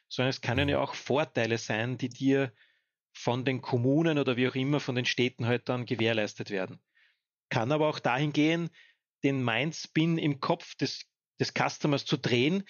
sondern 0.09 0.31
es 0.31 0.41
können 0.41 0.69
ja 0.69 0.81
auch 0.81 0.95
Vorteile 0.95 1.59
sein, 1.59 1.97
die 1.97 2.09
dir 2.09 2.53
von 3.15 3.45
den 3.45 3.63
Kommunen 3.63 4.19
oder 4.19 4.37
wie 4.37 4.49
auch 4.49 4.55
immer 4.55 4.81
von 4.81 4.95
den 4.95 5.05
Städten 5.05 5.47
halt 5.47 5.69
dann 5.69 5.87
gewährleistet 5.87 6.51
werden. 6.51 6.81
Kann 7.51 7.73
aber 7.73 7.89
auch 7.89 7.99
dahin 7.99 8.33
gehen, 8.33 8.71
den 9.23 9.45
Mindspin 9.45 10.19
im 10.19 10.41
Kopf 10.41 10.75
des, 10.75 11.05
des 11.39 11.53
Customers 11.55 12.05
zu 12.05 12.17
drehen, 12.17 12.65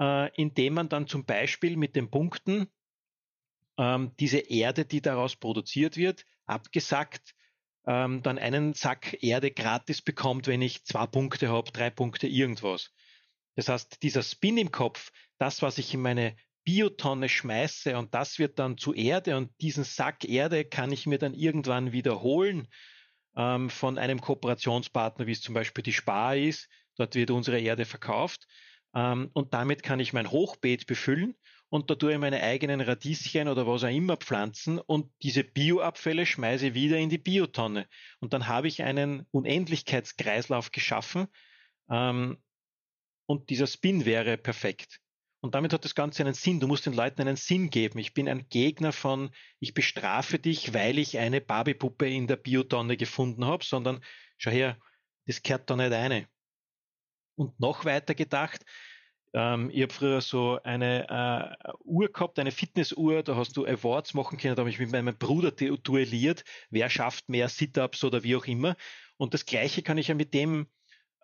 äh, 0.00 0.34
indem 0.34 0.74
man 0.74 0.88
dann 0.88 1.06
zum 1.06 1.24
Beispiel 1.24 1.76
mit 1.76 1.94
den 1.94 2.10
Punkten 2.10 2.68
ähm, 3.78 4.12
diese 4.18 4.38
Erde, 4.38 4.84
die 4.84 5.00
daraus 5.00 5.36
produziert 5.36 5.96
wird, 5.96 6.24
abgesackt, 6.46 7.34
ähm, 7.86 8.22
dann 8.22 8.38
einen 8.38 8.74
Sack 8.74 9.22
Erde 9.22 9.50
gratis 9.50 10.02
bekommt, 10.02 10.46
wenn 10.46 10.60
ich 10.60 10.84
zwei 10.84 11.06
Punkte 11.06 11.48
habe, 11.48 11.70
drei 11.72 11.88
Punkte 11.88 12.26
irgendwas. 12.26 12.92
Das 13.54 13.68
heißt, 13.68 14.02
dieser 14.02 14.22
Spin 14.22 14.58
im 14.58 14.70
Kopf, 14.70 15.10
das, 15.38 15.62
was 15.62 15.78
ich 15.78 15.94
in 15.94 16.02
meine 16.02 16.36
Biotonne 16.64 17.28
schmeiße 17.28 17.96
und 17.96 18.14
das 18.14 18.38
wird 18.38 18.58
dann 18.58 18.76
zu 18.76 18.92
Erde 18.92 19.36
und 19.36 19.50
diesen 19.62 19.84
Sack 19.84 20.24
Erde 20.28 20.66
kann 20.66 20.92
ich 20.92 21.06
mir 21.06 21.18
dann 21.18 21.32
irgendwann 21.32 21.92
wiederholen 21.92 22.68
ähm, 23.36 23.70
von 23.70 23.96
einem 23.96 24.20
Kooperationspartner, 24.20 25.26
wie 25.26 25.32
es 25.32 25.40
zum 25.40 25.54
Beispiel 25.54 25.82
die 25.82 25.94
Spar 25.94 26.36
ist. 26.36 26.68
Dort 26.96 27.14
wird 27.14 27.30
unsere 27.30 27.58
Erde 27.58 27.86
verkauft 27.86 28.46
ähm, 28.94 29.30
und 29.32 29.54
damit 29.54 29.82
kann 29.82 29.98
ich 29.98 30.12
mein 30.12 30.30
Hochbeet 30.30 30.86
befüllen 30.86 31.36
und 31.70 31.90
da 31.90 31.94
tue 31.94 32.12
ich 32.12 32.18
meine 32.18 32.42
eigenen 32.42 32.80
Radieschen 32.80 33.48
oder 33.48 33.66
was 33.66 33.84
auch 33.84 33.88
immer 33.88 34.16
pflanzen 34.16 34.78
und 34.78 35.12
diese 35.22 35.44
Bioabfälle 35.44 36.24
schmeiße 36.24 36.68
ich 36.68 36.74
wieder 36.74 36.96
in 36.96 37.10
die 37.10 37.18
Biotonne. 37.18 37.86
Und 38.20 38.32
dann 38.32 38.48
habe 38.48 38.68
ich 38.68 38.82
einen 38.82 39.26
Unendlichkeitskreislauf 39.30 40.72
geschaffen 40.72 41.28
ähm, 41.90 42.38
und 43.26 43.50
dieser 43.50 43.66
Spin 43.66 44.04
wäre 44.06 44.38
perfekt. 44.38 45.00
Und 45.40 45.54
damit 45.54 45.72
hat 45.72 45.84
das 45.84 45.94
Ganze 45.94 46.22
einen 46.22 46.34
Sinn. 46.34 46.58
Du 46.58 46.66
musst 46.66 46.86
den 46.86 46.94
Leuten 46.94 47.20
einen 47.20 47.36
Sinn 47.36 47.70
geben. 47.70 47.98
Ich 47.98 48.12
bin 48.12 48.28
ein 48.28 48.48
Gegner 48.48 48.92
von, 48.92 49.30
ich 49.60 49.72
bestrafe 49.72 50.38
dich, 50.38 50.74
weil 50.74 50.98
ich 50.98 51.18
eine 51.18 51.40
Barbiepuppe 51.40 52.08
in 52.08 52.26
der 52.26 52.36
Biotonne 52.36 52.96
gefunden 52.96 53.44
habe, 53.44 53.64
sondern 53.64 54.02
schau 54.36 54.50
her, 54.50 54.78
das 55.26 55.42
kehrt 55.42 55.70
da 55.70 55.76
nicht 55.76 55.92
eine. 55.92 56.26
Und 57.36 57.60
noch 57.60 57.84
weiter 57.84 58.16
gedacht, 58.16 58.64
ähm, 59.34 59.70
ich 59.72 59.82
habe 59.82 59.92
früher 59.92 60.20
so 60.20 60.58
eine 60.62 61.56
äh, 61.64 61.72
Uhr 61.84 62.08
gehabt, 62.08 62.38
eine 62.38 62.50
Fitnessuhr, 62.50 63.22
da 63.22 63.36
hast 63.36 63.56
du 63.56 63.66
Awards 63.66 64.14
machen 64.14 64.38
können, 64.38 64.56
da 64.56 64.60
habe 64.60 64.70
ich 64.70 64.78
mit 64.78 64.92
meinem 64.92 65.16
Bruder 65.16 65.50
duelliert, 65.50 66.44
wer 66.70 66.88
schafft 66.90 67.28
mehr 67.28 67.48
Sit-ups 67.48 68.04
oder 68.04 68.22
wie 68.22 68.36
auch 68.36 68.46
immer. 68.46 68.76
Und 69.16 69.34
das 69.34 69.46
gleiche 69.46 69.82
kann 69.82 69.98
ich 69.98 70.08
ja 70.08 70.14
mit 70.14 70.34
dem 70.34 70.66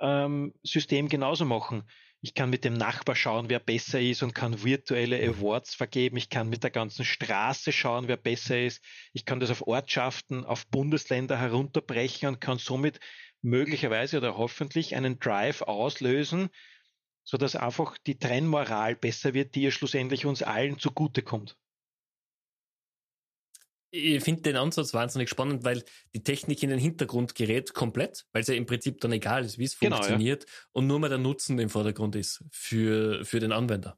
ähm, 0.01 0.53
System 0.63 1.09
genauso 1.09 1.45
machen. 1.45 1.85
Ich 2.21 2.33
kann 2.33 2.49
mit 2.49 2.65
dem 2.65 2.73
Nachbar 2.73 3.17
schauen, 3.17 3.51
wer 3.51 3.59
besser 3.59 4.01
ist 4.01 4.23
und 4.23 4.35
kann 4.35 4.65
virtuelle 4.65 5.23
Awards 5.29 5.75
vergeben. 5.75 6.17
Ich 6.17 6.31
kann 6.31 6.49
mit 6.49 6.63
der 6.63 6.71
ganzen 6.71 7.05
Straße 7.05 7.71
schauen, 7.71 8.09
wer 8.09 8.17
besser 8.17 8.59
ist. 8.59 8.83
Ich 9.13 9.27
kann 9.27 9.41
das 9.41 9.51
auf 9.51 9.67
Ortschaften, 9.67 10.43
auf 10.45 10.67
Bundesländer 10.69 11.39
herunterbrechen 11.39 12.29
und 12.29 12.41
kann 12.41 12.57
somit 12.57 12.99
möglicherweise 13.43 14.17
oder 14.17 14.39
hoffentlich 14.39 14.97
einen 14.97 15.19
Drive 15.19 15.61
auslösen, 15.61 16.49
sodass 17.25 17.57
einfach 17.57 17.99
die 17.99 18.19
Trennmoral 18.19 18.95
besser 18.95 19.35
wird, 19.35 19.55
die 19.55 19.63
ja 19.63 19.71
schlussendlich 19.71 20.27
uns 20.27 20.43
allen 20.43 20.79
zugutekommt. 20.79 21.57
Ich 23.97 24.25
finde 24.25 24.43
den 24.43 24.57
Ansatz 24.57 24.93
wahnsinnig 24.93 25.29
spannend, 25.29 25.63
weil 25.63 25.85
die 26.15 26.25
Technik 26.25 26.63
in 26.65 26.71
den 26.71 26.81
Hintergrund 26.81 27.37
gerät 27.37 27.75
komplett, 27.75 28.27
weil 28.33 28.43
es 28.43 28.49
ja 28.49 28.55
im 28.55 28.67
Prinzip 28.67 29.01
dann 29.01 29.13
egal 29.13 29.45
ist, 29.45 29.57
wie 29.57 29.65
es 29.65 29.79
genau, 29.79 29.97
funktioniert 29.97 30.45
ja. 30.45 30.51
und 30.73 30.89
nur 30.89 30.99
mal 30.99 31.09
der 31.09 31.19
Nutzen 31.19 31.59
im 31.61 31.69
Vordergrund 31.69 32.17
ist 32.17 32.45
für, 32.51 33.25
für 33.25 33.39
den 33.39 33.53
Anwender. 33.53 33.97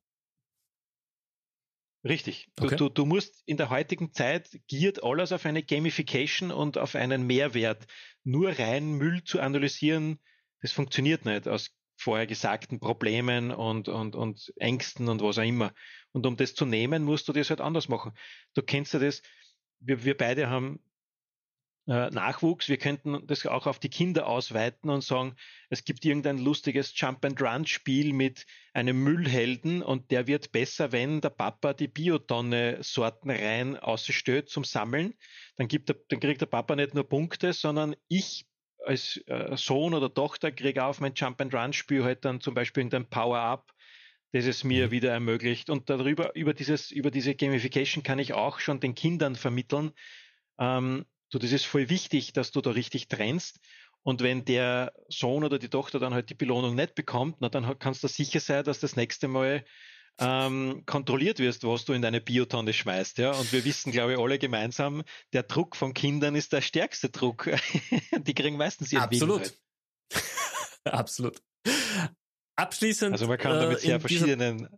Richtig. 2.05 2.49
Du, 2.57 2.67
okay. 2.67 2.77
du, 2.77 2.89
du 2.89 3.07
musst 3.07 3.43
in 3.47 3.57
der 3.57 3.71
heutigen 3.71 4.12
Zeit 4.12 4.61
giert 4.69 5.03
alles 5.03 5.33
auf 5.33 5.47
eine 5.47 5.62
Gamification 5.62 6.51
und 6.53 6.79
auf 6.79 6.95
einen 6.95 7.27
Mehrwert. 7.27 7.87
Nur 8.23 8.51
rein 8.59 8.93
Müll 8.93 9.25
zu 9.25 9.41
analysieren, 9.41 10.21
das 10.61 10.73
funktioniert 10.73 11.25
nicht 11.25 11.49
aus 11.49 11.76
vorher 11.97 12.27
gesagten 12.27 12.81
Problemen 12.81 13.51
und, 13.51 13.89
und, 13.89 14.15
und 14.15 14.53
Ängsten 14.57 15.09
und 15.09 15.23
was 15.23 15.39
auch 15.39 15.43
immer. 15.43 15.73
Und 16.13 16.27
um 16.27 16.37
das 16.37 16.55
zu 16.55 16.65
nehmen, 16.65 17.05
musst 17.05 17.29
du 17.29 17.33
das 17.33 17.51
halt 17.51 17.61
anders 17.61 17.89
machen. 17.89 18.13
Du 18.55 18.63
kennst 18.63 18.95
ja 18.95 19.01
das, 19.01 19.23
wir, 19.81 20.05
wir 20.05 20.17
beide 20.17 20.49
haben 20.49 20.81
äh, 21.89 22.11
Nachwuchs, 22.11 22.69
wir 22.69 22.79
könnten 22.79 23.27
das 23.27 23.47
auch 23.47 23.67
auf 23.67 23.79
die 23.79 23.89
Kinder 23.89 24.27
ausweiten 24.27 24.91
und 24.91 25.05
sagen, 25.05 25.37
es 25.71 25.85
gibt 25.85 26.05
irgendein 26.05 26.39
lustiges 26.39 26.93
Jump-and-Run-Spiel 26.99 28.13
mit 28.13 28.45
einem 28.73 29.03
Müllhelden 29.03 29.83
und 29.83 30.11
der 30.11 30.27
wird 30.27 30.53
besser, 30.53 30.91
wenn 30.91 31.21
der 31.21 31.31
Papa 31.31 31.75
die 31.75 31.89
Biotonne-Sorten 31.89 33.31
rein 33.31 33.77
ausstellt 33.77 34.49
zum 34.49 34.65
Sammeln. 34.65 35.15
Dann, 35.57 35.69
gibt 35.69 35.89
der, 35.89 35.97
dann 36.09 36.19
kriegt 36.21 36.41
der 36.41 36.47
Papa 36.47 36.75
nicht 36.75 36.95
nur 36.95 37.09
Punkte, 37.09 37.53
sondern 37.53 37.95
ich 38.09 38.47
als 38.87 39.18
äh, 39.27 39.57
Sohn 39.57 39.94
oder 39.94 40.12
Tochter 40.12 40.53
kriege 40.53 40.85
auf 40.85 41.01
mein 41.01 41.14
Jump-and-Run-Spiel 41.14 42.05
halt 42.05 42.25
dann 42.25 42.40
zum 42.40 42.55
Beispiel 42.55 42.83
irgendein 42.83 43.09
Power-Up 43.09 43.72
das 44.37 44.46
es 44.46 44.64
mir 44.64 44.88
mhm. 44.88 44.90
wieder 44.90 45.12
ermöglicht. 45.12 45.70
Und 45.70 45.88
darüber, 45.90 46.35
über 46.35 46.55
dieses, 46.55 46.90
über 46.90 47.11
diese 47.11 47.35
Gamification 47.35 48.03
kann 48.03 48.18
ich 48.18 48.35
auch 48.35 48.61
schon 48.61 48.81
den 48.81 48.94
Kindern 48.94 49.37
vermitteln. 49.37 49.92
Ähm, 50.59 51.07
du, 51.31 51.38
das 51.38 51.53
ist 51.53 51.64
voll 51.64 51.88
wichtig, 51.88 52.33
dass 52.33 52.51
du 52.51 52.61
da 52.61 52.70
richtig 52.70 53.09
trennst. 53.09 53.61
Und 54.03 54.22
wenn 54.22 54.44
der 54.44 54.92
Sohn 55.09 55.42
oder 55.42 55.59
die 55.59 55.68
Tochter 55.68 55.99
dann 55.99 56.14
halt 56.14 56.31
die 56.31 56.35
Belohnung 56.35 56.75
nicht 56.75 56.94
bekommt, 56.94 57.38
na, 57.40 57.49
dann 57.49 57.79
kannst 57.79 58.05
du 58.05 58.09
sicher 58.09 58.40
sein, 58.40 58.64
dass 58.64 58.79
das 58.79 58.94
nächste 58.94 59.27
Mal 59.27 59.64
ähm, 60.18 60.83
kontrolliert 60.87 61.38
wirst, 61.38 61.64
was 61.64 61.85
du 61.85 61.92
in 61.92 62.02
deine 62.02 62.20
Biotonne 62.20 62.72
schmeißt. 62.72 63.18
Ja? 63.18 63.33
Und 63.33 63.52
wir 63.52 63.64
wissen, 63.64 63.92
glaube 63.92 64.14
ich, 64.14 64.18
alle 64.18 64.38
gemeinsam, 64.38 65.02
der 65.33 65.42
Druck 65.42 65.76
von 65.76 65.94
Kindern 65.94 66.35
ist 66.35 66.52
der 66.52 66.62
stärkste 66.62 67.11
Druck. 67.11 67.50
die 68.18 68.35
kriegen 68.35 68.57
meistens 68.57 68.92
ihren 68.92 69.02
Absolut. 69.02 69.40
Halt. 69.40 69.61
Absolut. 70.85 71.42
Abschließend. 72.57 73.12
Also 73.12 73.26
man 73.26 73.38
kann 73.38 73.61
damit 73.61 73.79
äh, 73.79 73.83
sehr 73.83 74.00
verschiedenen. 74.00 74.68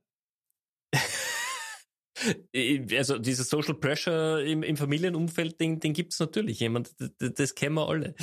also 2.97 3.19
dieser 3.19 3.45
Social 3.45 3.75
Pressure 3.75 4.43
im, 4.43 4.65
im 4.65 4.77
Familienumfeld, 4.77 5.61
den, 5.61 5.79
den 5.79 5.93
gibt 5.93 6.13
es 6.13 6.19
natürlich. 6.19 6.59
Jemand, 6.59 6.91
das, 6.99 7.35
das, 7.35 7.55
kennen 7.55 7.77
wir 7.77 7.89
alle. 7.89 8.17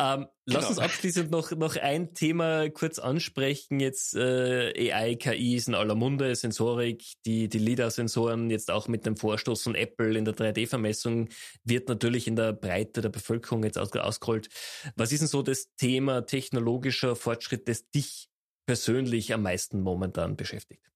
Ähm, 0.00 0.28
lass 0.46 0.60
genau. 0.64 0.68
uns 0.68 0.78
abschließend 0.78 1.30
noch, 1.30 1.50
noch 1.50 1.76
ein 1.76 2.14
Thema 2.14 2.70
kurz 2.70 2.98
ansprechen. 2.98 3.80
Jetzt 3.80 4.16
äh, 4.16 4.92
AI, 4.94 5.14
KI 5.16 5.56
ist 5.56 5.68
in 5.68 5.74
aller 5.74 5.94
Munde, 5.94 6.34
Sensorik, 6.34 7.04
die, 7.26 7.50
die 7.50 7.58
LIDAR-Sensoren, 7.58 8.48
jetzt 8.48 8.70
auch 8.70 8.88
mit 8.88 9.04
dem 9.04 9.18
Vorstoß 9.18 9.62
von 9.62 9.74
Apple 9.74 10.16
in 10.16 10.24
der 10.24 10.34
3D-Vermessung, 10.34 11.28
wird 11.64 11.90
natürlich 11.90 12.26
in 12.26 12.34
der 12.34 12.54
Breite 12.54 13.02
der 13.02 13.10
Bevölkerung 13.10 13.62
jetzt 13.62 13.76
aus, 13.76 13.92
ausgerollt. 13.92 14.48
Was 14.96 15.12
ist 15.12 15.20
denn 15.20 15.28
so 15.28 15.42
das 15.42 15.74
Thema 15.76 16.24
technologischer 16.24 17.14
Fortschritt, 17.14 17.68
das 17.68 17.90
dich 17.90 18.30
persönlich 18.66 19.34
am 19.34 19.42
meisten 19.42 19.82
momentan 19.82 20.34
beschäftigt? 20.34 20.90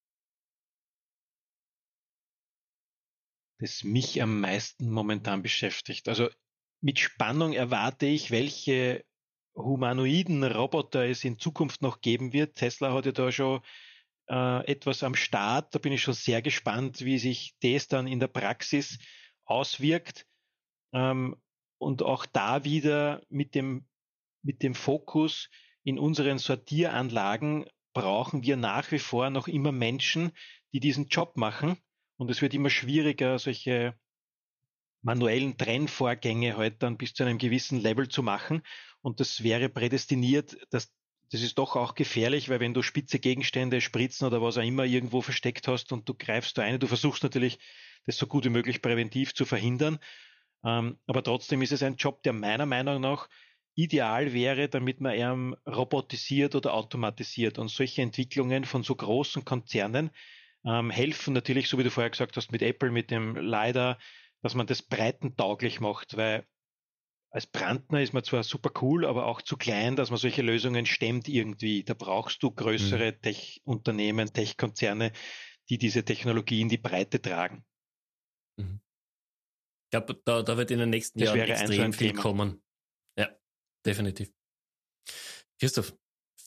Das 3.58 3.84
mich 3.84 4.22
am 4.22 4.40
meisten 4.40 4.88
momentan 4.88 5.42
beschäftigt. 5.42 6.08
Also 6.08 6.30
mit 6.84 6.98
Spannung 6.98 7.54
erwarte 7.54 8.04
ich, 8.04 8.30
welche 8.30 9.06
humanoiden 9.54 10.44
Roboter 10.44 11.06
es 11.06 11.24
in 11.24 11.38
Zukunft 11.38 11.80
noch 11.80 12.02
geben 12.02 12.34
wird. 12.34 12.56
Tesla 12.56 12.92
hat 12.92 13.06
ja 13.06 13.12
da 13.12 13.32
schon 13.32 13.62
äh, 14.28 14.66
etwas 14.70 15.02
am 15.02 15.14
Start. 15.14 15.74
Da 15.74 15.78
bin 15.78 15.94
ich 15.94 16.02
schon 16.02 16.12
sehr 16.12 16.42
gespannt, 16.42 17.02
wie 17.02 17.18
sich 17.18 17.54
das 17.62 17.88
dann 17.88 18.06
in 18.06 18.20
der 18.20 18.28
Praxis 18.28 18.98
auswirkt. 19.46 20.26
Ähm, 20.92 21.36
und 21.78 22.02
auch 22.02 22.26
da 22.26 22.64
wieder 22.64 23.22
mit 23.30 23.54
dem, 23.54 23.86
mit 24.42 24.62
dem 24.62 24.74
Fokus, 24.74 25.48
in 25.84 25.98
unseren 25.98 26.36
Sortieranlagen 26.36 27.64
brauchen 27.94 28.42
wir 28.42 28.58
nach 28.58 28.90
wie 28.90 28.98
vor 28.98 29.30
noch 29.30 29.48
immer 29.48 29.72
Menschen, 29.72 30.32
die 30.74 30.80
diesen 30.80 31.06
Job 31.06 31.38
machen. 31.38 31.78
Und 32.18 32.30
es 32.30 32.42
wird 32.42 32.52
immer 32.52 32.70
schwieriger, 32.70 33.38
solche 33.38 33.98
manuellen 35.04 35.56
Trennvorgänge 35.56 36.56
halt 36.56 36.82
dann 36.82 36.96
bis 36.96 37.14
zu 37.14 37.24
einem 37.24 37.38
gewissen 37.38 37.80
Level 37.80 38.08
zu 38.08 38.22
machen. 38.22 38.62
Und 39.02 39.20
das 39.20 39.42
wäre 39.42 39.68
prädestiniert, 39.68 40.56
dass 40.70 40.92
das 41.30 41.42
ist 41.42 41.58
doch 41.58 41.74
auch 41.74 41.94
gefährlich, 41.94 42.48
weil 42.48 42.60
wenn 42.60 42.74
du 42.74 42.82
spitze 42.82 43.18
Gegenstände, 43.18 43.80
Spritzen 43.80 44.26
oder 44.26 44.40
was 44.40 44.56
auch 44.56 44.62
immer 44.62 44.84
irgendwo 44.84 45.20
versteckt 45.20 45.66
hast 45.66 45.90
und 45.90 46.08
du 46.08 46.14
greifst 46.14 46.56
da 46.58 46.62
eine, 46.62 46.78
du 46.78 46.86
versuchst 46.86 47.22
natürlich, 47.22 47.58
das 48.06 48.18
so 48.18 48.26
gut 48.26 48.44
wie 48.44 48.50
möglich 48.50 48.82
präventiv 48.82 49.34
zu 49.34 49.44
verhindern. 49.44 49.98
Ähm, 50.64 50.98
aber 51.06 51.22
trotzdem 51.22 51.62
ist 51.62 51.72
es 51.72 51.82
ein 51.82 51.96
Job, 51.96 52.22
der 52.22 52.34
meiner 52.34 52.66
Meinung 52.66 53.00
nach 53.00 53.28
ideal 53.74 54.32
wäre, 54.32 54.68
damit 54.68 55.00
man 55.00 55.14
ihn 55.14 55.56
robotisiert 55.66 56.54
oder 56.54 56.74
automatisiert. 56.74 57.58
Und 57.58 57.68
solche 57.68 58.02
Entwicklungen 58.02 58.64
von 58.64 58.82
so 58.82 58.94
großen 58.94 59.44
Konzernen 59.44 60.10
ähm, 60.64 60.90
helfen 60.90 61.34
natürlich, 61.34 61.68
so 61.68 61.78
wie 61.78 61.84
du 61.84 61.90
vorher 61.90 62.10
gesagt 62.10 62.36
hast, 62.36 62.52
mit 62.52 62.62
Apple, 62.62 62.90
mit 62.90 63.10
dem 63.10 63.36
LiDAR, 63.36 63.98
dass 64.44 64.54
man 64.54 64.66
das 64.66 64.82
breitentauglich 64.82 65.80
macht, 65.80 66.16
weil 66.16 66.46
als 67.30 67.46
Brandner 67.48 68.00
ist 68.00 68.12
man 68.12 68.22
zwar 68.22 68.44
super 68.44 68.70
cool, 68.80 69.04
aber 69.04 69.26
auch 69.26 69.42
zu 69.42 69.56
klein, 69.56 69.96
dass 69.96 70.10
man 70.10 70.18
solche 70.18 70.42
Lösungen 70.42 70.86
stemmt 70.86 71.26
irgendwie. 71.26 71.82
Da 71.82 71.94
brauchst 71.94 72.42
du 72.44 72.52
größere 72.52 73.12
mhm. 73.12 73.20
Tech-Unternehmen, 73.22 74.32
Tech-Konzerne, 74.32 75.12
die 75.68 75.78
diese 75.78 76.04
Technologie 76.04 76.60
in 76.60 76.68
die 76.68 76.78
Breite 76.78 77.20
tragen. 77.20 77.64
Mhm. 78.56 78.80
Ich 79.86 79.90
glaube, 79.90 80.20
da, 80.24 80.42
da 80.42 80.56
wird 80.56 80.70
in 80.70 80.78
den 80.78 80.90
nächsten 80.90 81.18
das 81.18 81.34
Jahren 81.34 81.50
extrem 81.50 81.92
viel 81.92 82.10
Thema. 82.10 82.22
kommen 82.22 82.64
definitiv. 83.84 84.32
Christoph, 85.60 85.96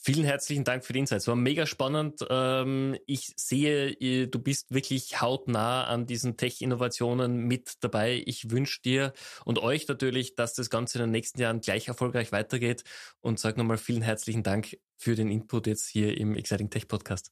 vielen 0.08 0.24
herzlichen 0.24 0.64
Dank 0.64 0.86
für 0.86 0.94
die 0.94 1.00
Insights. 1.00 1.28
War 1.28 1.36
mega 1.36 1.66
spannend. 1.66 2.24
Ähm, 2.30 2.96
ich 3.06 3.34
sehe, 3.36 3.94
du 4.26 4.38
bist 4.38 4.72
wirklich 4.72 5.20
hautnah 5.20 5.84
an 5.84 6.06
diesen 6.06 6.38
Tech-Innovationen 6.38 7.36
mit 7.36 7.74
dabei. 7.80 8.22
Ich 8.24 8.50
wünsche 8.50 8.80
dir 8.80 9.12
und 9.44 9.58
euch 9.58 9.86
natürlich, 9.86 10.34
dass 10.34 10.54
das 10.54 10.70
Ganze 10.70 10.96
in 10.96 11.02
den 11.02 11.10
nächsten 11.10 11.38
Jahren 11.38 11.60
gleich 11.60 11.88
erfolgreich 11.88 12.32
weitergeht 12.32 12.84
und 13.20 13.38
sage 13.38 13.58
nochmal 13.58 13.76
vielen 13.76 14.00
herzlichen 14.00 14.42
Dank 14.42 14.78
für 14.96 15.14
den 15.14 15.30
Input 15.30 15.66
jetzt 15.66 15.86
hier 15.86 16.16
im 16.16 16.36
Exciting 16.36 16.70
Tech 16.70 16.88
Podcast. 16.88 17.30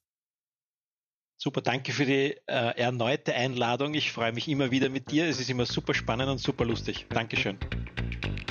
Super, 1.39 1.63
danke 1.63 1.93
für 1.93 2.05
die 2.05 2.37
äh, 2.47 2.77
erneute 2.77 3.33
Einladung. 3.35 3.95
Ich 3.95 4.13
freue 4.13 4.33
mich 4.35 4.49
immer 4.49 4.71
wieder 4.71 4.91
mit 4.91 5.11
dir. 5.11 5.27
Es 5.27 5.41
ist 5.41 5.49
immer 5.49 5.65
super 5.65 5.95
spannend 5.95 6.29
und 6.29 6.39
super 6.39 6.67
lustig. 6.67 7.07
Dankeschön. 7.09 7.59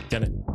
Gerne. 0.10 0.55